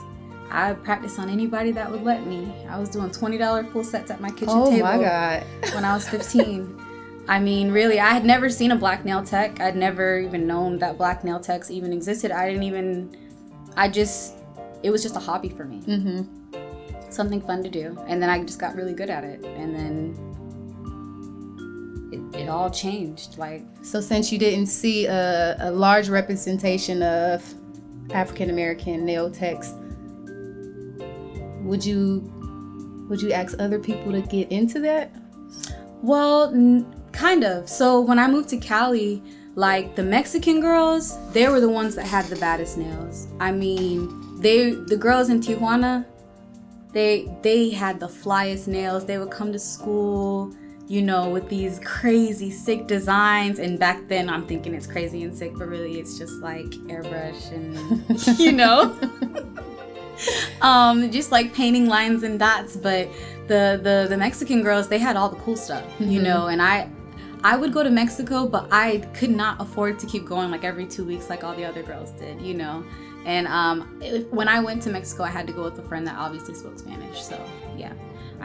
I 0.52 0.74
practiced 0.74 1.18
on 1.18 1.28
anybody 1.28 1.72
that 1.72 1.90
would 1.90 2.04
let 2.04 2.24
me. 2.28 2.54
I 2.68 2.78
was 2.78 2.88
doing 2.90 3.10
$20 3.10 3.72
full 3.72 3.82
sets 3.82 4.12
at 4.12 4.20
my 4.20 4.30
kitchen 4.30 4.50
Oh 4.50 4.70
table 4.70 4.84
my 4.86 4.98
God. 4.98 5.44
when 5.74 5.84
I 5.84 5.94
was 5.94 6.08
15. 6.08 6.80
I 7.26 7.38
mean, 7.40 7.70
really, 7.70 7.98
I 8.00 8.10
had 8.10 8.24
never 8.24 8.50
seen 8.50 8.70
a 8.70 8.76
black 8.76 9.04
nail 9.04 9.22
tech. 9.24 9.60
I'd 9.60 9.76
never 9.76 10.18
even 10.18 10.46
known 10.46 10.78
that 10.80 10.98
black 10.98 11.24
nail 11.24 11.40
techs 11.40 11.70
even 11.70 11.92
existed. 11.92 12.30
I 12.30 12.46
didn't 12.46 12.64
even, 12.64 13.16
I 13.76 13.88
just, 13.88 14.34
it 14.82 14.90
was 14.90 15.02
just 15.02 15.16
a 15.16 15.20
hobby 15.20 15.48
for 15.48 15.64
me. 15.64 15.80
Mm-hmm. 15.80 17.10
Something 17.10 17.40
fun 17.40 17.62
to 17.62 17.70
do. 17.70 17.98
And 18.06 18.22
then 18.22 18.28
I 18.28 18.42
just 18.44 18.58
got 18.58 18.74
really 18.74 18.92
good 18.92 19.08
at 19.08 19.24
it. 19.24 19.42
And 19.44 19.74
then 19.74 20.14
it, 22.12 22.42
it 22.42 22.48
all 22.48 22.68
changed. 22.68 23.38
Like, 23.38 23.62
So 23.82 24.02
since 24.02 24.30
you 24.30 24.38
didn't 24.38 24.66
see 24.66 25.06
a, 25.06 25.56
a 25.60 25.70
large 25.70 26.10
representation 26.10 27.02
of 27.02 27.42
African 28.10 28.50
American 28.50 29.06
nail 29.06 29.30
techs, 29.30 29.72
would 31.62 31.82
you 31.84 32.30
would 33.08 33.20
you 33.22 33.32
ask 33.32 33.58
other 33.58 33.78
people 33.78 34.12
to 34.12 34.20
get 34.20 34.50
into 34.50 34.80
that? 34.80 35.10
Well, 36.02 36.52
n- 36.54 36.86
kind 37.14 37.44
of. 37.44 37.68
So 37.68 38.00
when 38.00 38.18
I 38.18 38.28
moved 38.28 38.48
to 38.50 38.58
Cali, 38.58 39.22
like 39.54 39.94
the 39.94 40.02
Mexican 40.02 40.60
girls, 40.60 41.16
they 41.32 41.48
were 41.48 41.60
the 41.60 41.68
ones 41.68 41.94
that 41.94 42.06
had 42.06 42.26
the 42.26 42.36
baddest 42.36 42.76
nails. 42.76 43.28
I 43.40 43.52
mean, 43.52 44.40
they 44.40 44.72
the 44.72 44.96
girls 44.96 45.28
in 45.30 45.40
Tijuana, 45.40 46.04
they 46.92 47.30
they 47.42 47.70
had 47.70 48.00
the 48.00 48.08
flyest 48.08 48.66
nails. 48.66 49.04
They 49.04 49.18
would 49.18 49.30
come 49.30 49.52
to 49.52 49.58
school, 49.58 50.52
you 50.88 51.02
know, 51.02 51.30
with 51.30 51.48
these 51.48 51.80
crazy 51.84 52.50
sick 52.50 52.86
designs. 52.86 53.58
And 53.60 53.78
back 53.78 54.08
then, 54.08 54.28
I'm 54.28 54.46
thinking 54.46 54.74
it's 54.74 54.86
crazy 54.86 55.22
and 55.22 55.36
sick, 55.36 55.52
but 55.56 55.68
really, 55.68 56.00
it's 56.00 56.18
just 56.18 56.34
like 56.40 56.66
airbrush 56.90 57.52
and 57.52 58.38
you 58.38 58.52
know. 58.52 58.98
um 60.62 61.10
just 61.10 61.32
like 61.32 61.52
painting 61.52 61.88
lines 61.88 62.22
and 62.22 62.38
dots 62.38 62.76
but 62.76 63.08
the 63.48 63.80
the 63.82 64.06
the 64.08 64.16
mexican 64.16 64.62
girls 64.62 64.86
they 64.86 64.96
had 64.96 65.16
all 65.16 65.28
the 65.28 65.36
cool 65.38 65.56
stuff 65.56 65.84
you 65.98 66.22
know 66.22 66.46
and 66.46 66.62
i 66.62 66.88
i 67.44 67.56
would 67.56 67.72
go 67.72 67.82
to 67.82 67.90
mexico 67.90 68.46
but 68.46 68.66
i 68.72 68.98
could 69.14 69.30
not 69.30 69.60
afford 69.60 69.98
to 69.98 70.06
keep 70.06 70.26
going 70.26 70.50
like 70.50 70.64
every 70.64 70.86
two 70.86 71.04
weeks 71.04 71.30
like 71.30 71.44
all 71.44 71.54
the 71.54 71.64
other 71.64 71.82
girls 71.82 72.10
did 72.12 72.40
you 72.40 72.54
know? 72.54 72.84
And 73.26 73.46
um 73.46 73.98
if, 74.02 74.26
when 74.28 74.48
i 74.48 74.60
went 74.60 74.82
to 74.82 74.90
mexico 74.90 75.22
i 75.22 75.30
had 75.30 75.46
to 75.46 75.52
go 75.52 75.62
with 75.62 75.78
a 75.78 75.82
friend 75.82 76.06
that 76.06 76.16
obviously 76.16 76.54
spoke 76.54 76.78
spanish 76.78 77.22
so 77.22 77.40
yeah 77.76 77.92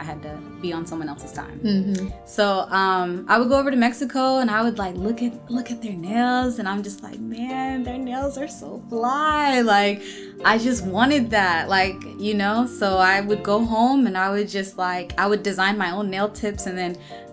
i 0.00 0.04
had 0.10 0.20
to 0.26 0.32
be 0.62 0.70
on 0.78 0.82
someone 0.90 1.08
else's 1.12 1.32
time 1.32 1.58
Mm-hmm. 1.70 2.08
so 2.24 2.44
um, 2.80 3.26
I 3.28 3.34
would 3.38 3.48
go 3.52 3.56
over 3.60 3.70
to 3.70 3.76
Mexico 3.76 4.22
and 4.42 4.48
I 4.50 4.60
would 4.64 4.78
like 4.84 4.94
look 5.06 5.18
at 5.26 5.32
look 5.56 5.68
at 5.74 5.78
their 5.84 5.92
nails 6.10 6.58
and 6.58 6.66
I'm 6.70 6.82
just 6.88 7.02
like, 7.06 7.18
man, 7.34 7.82
their 7.86 7.98
nails 8.10 8.34
are 8.42 8.48
so 8.48 8.68
fly. 8.88 9.60
Like 9.76 9.96
I 10.44 10.54
just 10.58 10.80
wanted 10.96 11.24
that, 11.38 11.68
like 11.68 11.96
you 12.26 12.34
know. 12.42 12.56
So 12.80 12.86
I 12.98 13.16
would 13.28 13.42
go 13.42 13.56
home 13.64 14.06
and 14.08 14.16
I 14.24 14.28
would 14.34 14.48
just 14.48 14.72
like 14.78 15.08
I 15.18 15.26
would 15.30 15.42
design 15.50 15.74
my 15.84 15.90
own 15.90 16.06
nail 16.14 16.28
tips 16.40 16.62
and 16.68 16.76
then 16.82 16.92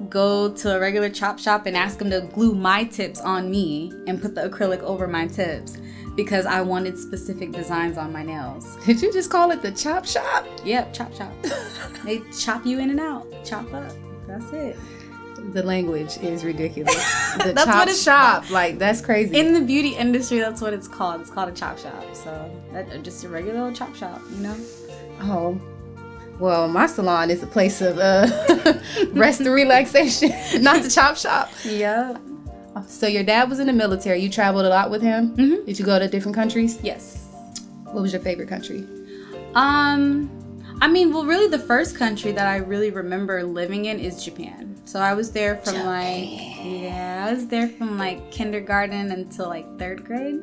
go 0.09 0.27
to 0.61 0.75
a 0.75 0.79
regular 0.79 1.09
chop 1.09 1.39
shop 1.39 1.65
and 1.67 1.75
ask 1.85 1.99
them 1.99 2.09
to 2.15 2.21
glue 2.35 2.53
my 2.69 2.83
tips 2.97 3.19
on 3.21 3.49
me 3.49 3.91
and 4.07 4.21
put 4.21 4.35
the 4.35 4.43
acrylic 4.49 4.81
over 4.81 5.07
my 5.07 5.25
tips 5.27 5.77
because 6.17 6.45
I 6.45 6.59
wanted 6.61 6.97
specific 6.97 7.53
designs 7.53 7.97
on 7.97 8.11
my 8.11 8.23
nails. 8.23 8.75
Did 8.85 9.01
you 9.01 9.13
just 9.13 9.29
call 9.29 9.51
it 9.51 9.61
the 9.61 9.71
chop 9.71 10.05
shop? 10.05 10.45
Yep, 10.65 10.91
chop 10.93 11.13
chop. 11.15 11.31
they 12.03 12.21
chop 12.37 12.65
you 12.65 12.79
in 12.79 12.89
and 12.89 12.99
out, 12.99 13.25
chop 13.45 13.71
up. 13.73 13.93
That's 14.27 14.51
it. 14.51 14.75
The 15.53 15.63
language 15.63 16.17
is 16.17 16.43
ridiculous. 16.43 16.95
The 17.37 17.53
That's 17.53 17.65
chop 17.65 17.75
what 17.75 17.87
it's 17.87 18.01
shop, 18.01 18.49
like 18.49 18.79
that's 18.79 18.99
crazy. 18.99 19.37
in 19.37 19.53
the 19.53 19.61
beauty 19.61 19.89
industry 19.95 20.39
that's 20.39 20.59
what 20.59 20.73
it's 20.73 20.87
called 20.87 21.21
it's 21.21 21.29
called 21.29 21.49
a 21.49 21.51
chop 21.51 21.77
shop 21.77 22.03
so 22.15 22.49
that 22.73 23.03
just 23.03 23.23
a 23.25 23.29
regular 23.29 23.59
old 23.59 23.75
chop 23.75 23.93
shop 23.95 24.19
you 24.31 24.37
know 24.37 24.55
oh, 25.21 25.61
well, 26.39 26.67
my 26.67 26.87
salon 26.87 27.29
is 27.29 27.43
a 27.43 27.47
place 27.47 27.79
of 27.81 27.99
uh, 27.99 28.27
rest 29.11 29.39
and 29.41 29.51
relaxation, 29.53 30.31
not 30.63 30.81
the 30.81 30.89
chop 30.89 31.15
shop. 31.15 31.51
yeah 31.63 32.17
So 32.87 33.07
your 33.07 33.23
dad 33.23 33.49
was 33.49 33.59
in 33.59 33.67
the 33.67 33.73
military. 33.73 34.19
You 34.21 34.29
traveled 34.29 34.65
a 34.65 34.69
lot 34.69 34.89
with 34.91 35.01
him. 35.01 35.35
Mhm. 35.35 35.65
Did 35.65 35.79
you 35.79 35.85
go 35.85 35.97
to 35.99 36.07
different 36.07 36.35
countries? 36.35 36.79
yes 36.83 37.25
What 37.91 38.01
was 38.01 38.11
your 38.13 38.21
favorite 38.21 38.49
country? 38.49 38.85
um 39.55 40.29
i 40.81 40.87
mean 40.87 41.11
well 41.11 41.25
really 41.25 41.47
the 41.47 41.57
first 41.59 41.95
country 41.95 42.31
that 42.31 42.45
i 42.47 42.57
really 42.57 42.91
remember 42.91 43.43
living 43.43 43.85
in 43.85 43.99
is 43.99 44.23
japan 44.23 44.75
so 44.85 44.99
i 44.99 45.13
was 45.13 45.31
there 45.31 45.55
from 45.57 45.85
like 45.85 46.29
yeah 46.63 47.25
i 47.27 47.33
was 47.33 47.47
there 47.47 47.67
from 47.69 47.97
like 47.97 48.19
kindergarten 48.29 49.11
until 49.11 49.47
like 49.47 49.65
third 49.79 50.03
grade 50.05 50.39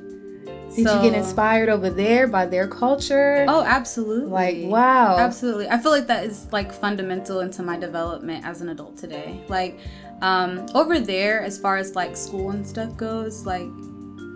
Did 0.74 0.78
you 0.78 1.00
get 1.02 1.14
inspired 1.14 1.68
over 1.68 1.88
there 1.90 2.26
by 2.26 2.46
their 2.46 2.66
culture? 2.66 3.44
oh 3.48 3.62
absolutely 3.62 4.30
like 4.30 4.56
wow. 4.66 5.16
Absolutely. 5.18 5.68
I 5.68 5.78
feel 5.78 5.92
like 5.92 6.08
that 6.08 6.24
is 6.24 6.48
like 6.50 6.72
fundamental 6.72 7.38
into 7.40 7.62
my 7.62 7.76
development 7.78 8.44
as 8.44 8.60
an 8.60 8.68
adult 8.70 8.96
today. 8.96 9.38
Like 9.48 9.78
um 10.22 10.66
over 10.74 11.00
there 11.00 11.42
as 11.42 11.58
far 11.58 11.76
as 11.76 11.94
like 11.94 12.16
school 12.16 12.50
and 12.50 12.66
stuff 12.66 12.96
goes, 12.96 13.46
like 13.46 13.68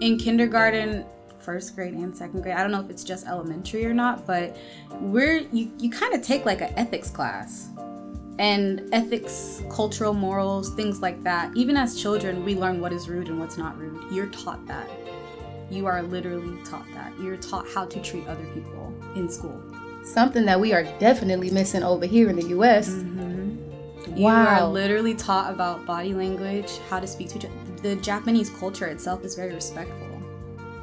in 0.00 0.18
kindergarten, 0.18 1.04
first 1.40 1.74
grade 1.74 1.94
and 1.94 2.16
second 2.16 2.42
grade, 2.42 2.54
I 2.54 2.62
don't 2.62 2.70
know 2.70 2.80
if 2.80 2.90
it's 2.90 3.04
just 3.04 3.26
elementary 3.26 3.86
or 3.86 3.94
not, 3.94 4.26
but 4.26 4.56
we're 5.00 5.38
you, 5.52 5.70
you 5.78 5.90
kind 5.90 6.14
of 6.14 6.22
take 6.22 6.44
like 6.44 6.60
an 6.60 6.72
ethics 6.76 7.10
class. 7.10 7.68
And 8.38 8.88
ethics, 8.92 9.62
cultural 9.68 10.14
morals, 10.14 10.72
things 10.74 11.00
like 11.00 11.24
that. 11.24 11.56
Even 11.56 11.76
as 11.76 12.00
children, 12.00 12.44
we 12.44 12.54
learn 12.54 12.80
what 12.80 12.92
is 12.92 13.08
rude 13.08 13.26
and 13.26 13.40
what's 13.40 13.58
not 13.58 13.76
rude. 13.76 14.12
You're 14.12 14.28
taught 14.28 14.64
that. 14.68 14.88
You 15.70 15.86
are 15.86 16.02
literally 16.02 16.62
taught 16.64 16.86
that. 16.94 17.12
You're 17.18 17.36
taught 17.36 17.66
how 17.74 17.86
to 17.86 18.00
treat 18.00 18.28
other 18.28 18.44
people 18.54 18.94
in 19.16 19.28
school. 19.28 19.60
Something 20.04 20.44
that 20.44 20.60
we 20.60 20.72
are 20.72 20.84
definitely 21.00 21.50
missing 21.50 21.82
over 21.82 22.06
here 22.06 22.30
in 22.30 22.36
the 22.36 22.48
U.S. 22.48 22.88
You 24.18 24.26
are 24.26 24.66
literally 24.66 25.14
taught 25.14 25.52
about 25.52 25.86
body 25.86 26.12
language, 26.12 26.78
how 26.90 26.98
to 26.98 27.06
speak 27.06 27.28
to 27.30 27.38
each 27.38 27.44
other. 27.44 27.54
The 27.82 27.96
Japanese 27.96 28.50
culture 28.50 28.86
itself 28.86 29.24
is 29.24 29.36
very 29.36 29.54
respectful. 29.54 30.20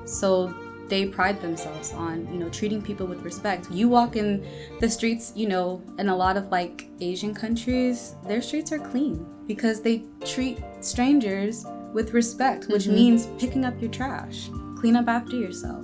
So 0.05 0.53
they 0.87 1.07
pride 1.07 1.41
themselves 1.41 1.91
on, 1.91 2.31
you 2.31 2.39
know, 2.39 2.49
treating 2.49 2.81
people 2.81 3.05
with 3.05 3.23
respect. 3.23 3.69
You 3.69 3.89
walk 3.89 4.15
in 4.15 4.47
the 4.79 4.89
streets, 4.89 5.33
you 5.35 5.49
know, 5.49 5.81
in 5.99 6.07
a 6.09 6.15
lot 6.15 6.37
of 6.37 6.47
like 6.49 6.87
Asian 7.01 7.33
countries, 7.33 8.15
their 8.25 8.41
streets 8.41 8.71
are 8.71 8.79
clean 8.79 9.25
because 9.47 9.81
they 9.81 10.03
treat 10.23 10.59
strangers 10.79 11.65
with 11.93 12.13
respect, 12.13 12.67
which 12.69 12.83
mm-hmm. 12.83 12.95
means 12.95 13.27
picking 13.37 13.65
up 13.65 13.79
your 13.81 13.91
trash, 13.91 14.49
clean 14.77 14.95
up 14.95 15.09
after 15.09 15.35
yourself, 15.35 15.83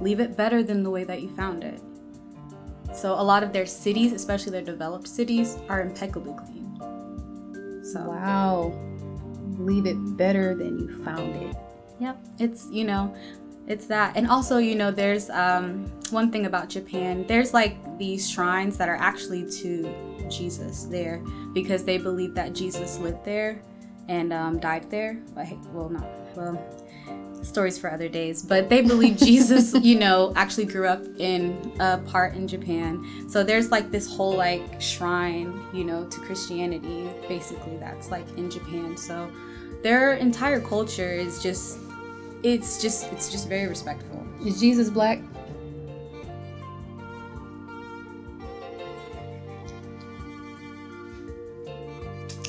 leave 0.00 0.20
it 0.20 0.36
better 0.36 0.62
than 0.62 0.82
the 0.82 0.90
way 0.90 1.02
that 1.02 1.22
you 1.22 1.34
found 1.34 1.64
it. 1.64 1.80
So 2.94 3.14
a 3.14 3.24
lot 3.24 3.42
of 3.42 3.52
their 3.52 3.66
cities, 3.66 4.12
especially 4.12 4.52
their 4.52 4.62
developed 4.62 5.08
cities, 5.08 5.58
are 5.68 5.80
impeccably 5.80 6.34
clean. 6.34 6.63
So 7.84 8.00
Wow. 8.08 8.72
Leave 9.58 9.86
it 9.86 10.16
better 10.16 10.54
than 10.54 10.78
you 10.78 11.04
found 11.04 11.34
it. 11.36 11.56
Yep, 12.00 12.18
it's 12.40 12.68
you 12.70 12.84
know, 12.84 13.14
it's 13.68 13.86
that, 13.86 14.16
and 14.16 14.26
also 14.28 14.58
you 14.58 14.74
know, 14.74 14.90
there's 14.90 15.30
um 15.30 15.86
one 16.10 16.32
thing 16.32 16.46
about 16.46 16.68
Japan. 16.68 17.24
There's 17.28 17.54
like 17.54 17.76
these 17.98 18.28
shrines 18.28 18.76
that 18.78 18.88
are 18.88 18.96
actually 18.96 19.48
to 19.62 19.94
Jesus 20.28 20.84
there 20.84 21.22
because 21.52 21.84
they 21.84 21.98
believe 21.98 22.34
that 22.34 22.54
Jesus 22.54 22.98
lived 22.98 23.24
there 23.24 23.62
and 24.08 24.32
um, 24.32 24.58
died 24.58 24.90
there. 24.90 25.18
But 25.34 25.46
hey, 25.46 25.58
well, 25.72 25.88
not 25.88 26.06
well. 26.36 26.83
Stories 27.44 27.78
for 27.78 27.92
other 27.92 28.08
days, 28.08 28.42
but 28.42 28.68
they 28.68 28.80
believe 28.80 29.18
Jesus, 29.18 29.74
you 29.82 29.98
know, 29.98 30.32
actually 30.34 30.64
grew 30.64 30.88
up 30.88 31.04
in 31.18 31.72
a 31.78 31.98
part 31.98 32.34
in 32.34 32.48
Japan. 32.48 33.28
So 33.28 33.44
there's 33.44 33.70
like 33.70 33.90
this 33.90 34.12
whole 34.12 34.34
like 34.34 34.80
shrine, 34.80 35.62
you 35.72 35.84
know, 35.84 36.04
to 36.06 36.20
Christianity, 36.20 37.08
basically 37.28 37.76
that's 37.76 38.10
like 38.10 38.26
in 38.38 38.50
Japan. 38.50 38.96
So 38.96 39.30
their 39.82 40.14
entire 40.14 40.60
culture 40.60 41.12
is 41.12 41.42
just 41.42 41.78
it's 42.42 42.80
just 42.80 43.12
it's 43.12 43.30
just 43.30 43.48
very 43.48 43.66
respectful 43.68 44.26
Is 44.44 44.58
Jesus 44.58 44.88
black? 44.88 45.20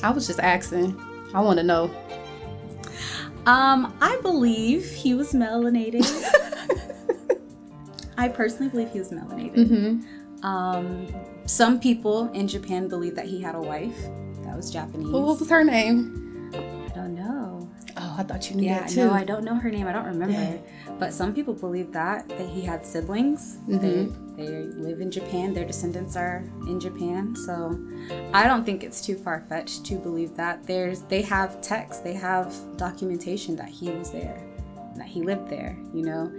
I 0.02 0.10
was 0.10 0.26
just 0.26 0.40
asking. 0.40 0.98
I 1.34 1.40
want 1.40 1.58
to 1.58 1.64
know. 1.64 1.90
Um, 3.46 3.96
I 4.00 4.18
believe 4.22 4.90
he 4.90 5.14
was 5.14 5.32
melanated. 5.32 6.04
I 8.18 8.28
personally 8.28 8.70
believe 8.70 8.90
he 8.90 8.98
was 8.98 9.10
melanated. 9.10 9.54
Mm-hmm. 9.54 10.44
Um, 10.44 11.06
some 11.46 11.78
people 11.78 12.28
in 12.32 12.48
Japan 12.48 12.88
believe 12.88 13.14
that 13.14 13.26
he 13.26 13.40
had 13.40 13.54
a 13.54 13.60
wife 13.60 13.96
that 14.42 14.56
was 14.56 14.70
Japanese. 14.70 15.08
Well, 15.08 15.22
what 15.22 15.38
was 15.38 15.50
her 15.50 15.62
name? 15.62 16.50
I 16.54 16.88
don't 16.94 17.14
know. 17.14 17.35
I 18.18 18.22
thought 18.22 18.48
you 18.50 18.56
knew 18.56 18.66
Yeah, 18.66 18.80
that 18.80 18.88
too. 18.90 19.06
no, 19.06 19.12
I 19.12 19.24
don't 19.24 19.44
know 19.44 19.54
her 19.54 19.70
name. 19.70 19.86
I 19.86 19.92
don't 19.92 20.06
remember. 20.06 20.32
Yeah. 20.34 20.56
But 20.98 21.12
some 21.12 21.34
people 21.34 21.54
believe 21.54 21.92
that 21.92 22.28
that 22.28 22.48
he 22.48 22.60
had 22.62 22.84
siblings. 22.86 23.58
Mhm. 23.68 23.80
They 24.36 24.44
they 24.44 24.48
live 24.86 25.00
in 25.00 25.10
Japan. 25.10 25.54
Their 25.54 25.64
descendants 25.64 26.16
are 26.16 26.44
in 26.68 26.78
Japan. 26.80 27.34
So 27.36 27.78
I 28.34 28.46
don't 28.46 28.64
think 28.64 28.84
it's 28.84 29.00
too 29.00 29.16
far 29.16 29.44
fetched 29.48 29.84
to 29.86 29.96
believe 29.96 30.34
that. 30.36 30.64
There's 30.64 31.02
they 31.02 31.22
have 31.22 31.60
text. 31.60 32.04
They 32.04 32.14
have 32.14 32.54
documentation 32.76 33.56
that 33.56 33.68
he 33.68 33.90
was 33.90 34.10
there, 34.10 34.40
that 34.96 35.06
he 35.06 35.22
lived 35.22 35.48
there. 35.50 35.76
You 35.94 36.02
know, 36.04 36.32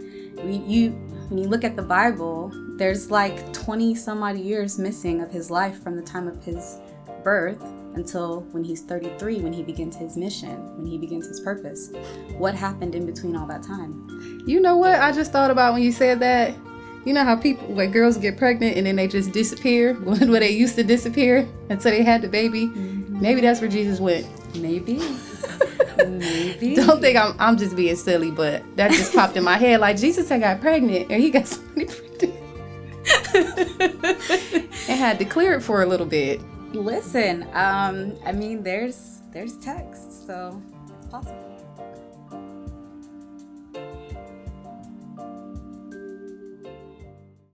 we, 0.44 0.54
you 0.58 0.92
when 1.30 1.38
you 1.40 1.48
look 1.48 1.64
at 1.64 1.76
the 1.76 1.82
Bible, 1.84 2.52
there's 2.78 3.10
like 3.12 3.52
20 3.54 3.96
some 3.96 4.24
odd 4.24 4.38
years 4.38 4.78
missing 4.80 5.22
of 5.22 5.32
his 5.32 5.50
life 5.52 5.82
from 5.84 5.96
the 5.96 6.02
time 6.04 6.28
of 6.28 6.44
his 6.44 6.78
birth 7.24 7.64
until 7.98 8.42
when 8.52 8.64
he's 8.64 8.82
33 8.84 9.42
when 9.42 9.52
he 9.52 9.64
begins 9.64 9.96
his 9.96 10.16
mission 10.16 10.56
when 10.78 10.86
he 10.86 10.98
begins 10.98 11.26
his 11.28 11.40
purpose 11.42 11.92
what 12.38 12.54
happened 12.56 12.94
in 12.96 13.06
between 13.06 13.36
all 13.36 13.48
that 13.48 13.64
time 13.64 14.44
You 14.48 14.62
know 14.62 14.78
what? 14.78 15.00
I 15.02 15.12
just 15.12 15.32
thought 15.34 15.52
about 15.52 15.74
when 15.74 15.84
you 15.84 15.92
said 15.92 16.20
that. 16.22 16.56
You 17.06 17.14
know 17.14 17.24
how 17.24 17.36
people, 17.36 17.68
when 17.74 17.92
girls 17.92 18.18
get 18.18 18.38
pregnant 18.38 18.76
and 18.78 18.86
then 18.86 18.96
they 18.96 19.08
just 19.08 19.32
disappear, 19.32 19.94
where 20.04 20.40
they 20.40 20.52
used 20.52 20.76
to 20.76 20.84
disappear 20.84 21.48
until 21.70 21.92
they 21.92 22.04
had 22.04 22.22
the 22.22 22.28
baby. 22.28 22.68
Mm-hmm. 22.68 23.22
Maybe 23.22 23.42
that's 23.42 23.60
where 23.62 23.70
Jesus 23.70 24.00
went. 24.00 24.26
maybe 24.56 25.00
maybe 25.98 26.76
Don't 26.76 27.00
think 27.02 27.18
I'm, 27.18 27.34
I'm 27.40 27.58
just 27.58 27.76
being 27.76 27.96
silly, 27.96 28.32
but 28.32 28.64
that 28.78 28.92
just 28.92 29.14
popped 29.14 29.36
in 29.38 29.44
my 29.44 29.58
head. 29.66 29.80
Like 29.80 29.98
Jesus 29.98 30.28
had 30.30 30.42
got 30.42 30.60
pregnant 30.62 31.12
and 31.12 31.22
he 31.22 31.30
got 31.30 31.48
somebody 31.48 31.86
pregnant 31.88 32.36
and 34.90 35.00
had 35.00 35.20
to 35.20 35.26
clear 35.26 35.54
it 35.56 35.62
for 35.62 35.82
a 35.82 35.86
little 35.86 36.06
bit. 36.08 36.42
Listen 36.80 37.44
um 37.54 38.18
i 38.26 38.32
mean 38.32 38.64
there's 38.64 39.22
there's 39.32 39.58
text 39.58 40.26
so 40.28 40.62
it's 40.98 41.08
possible 41.08 41.47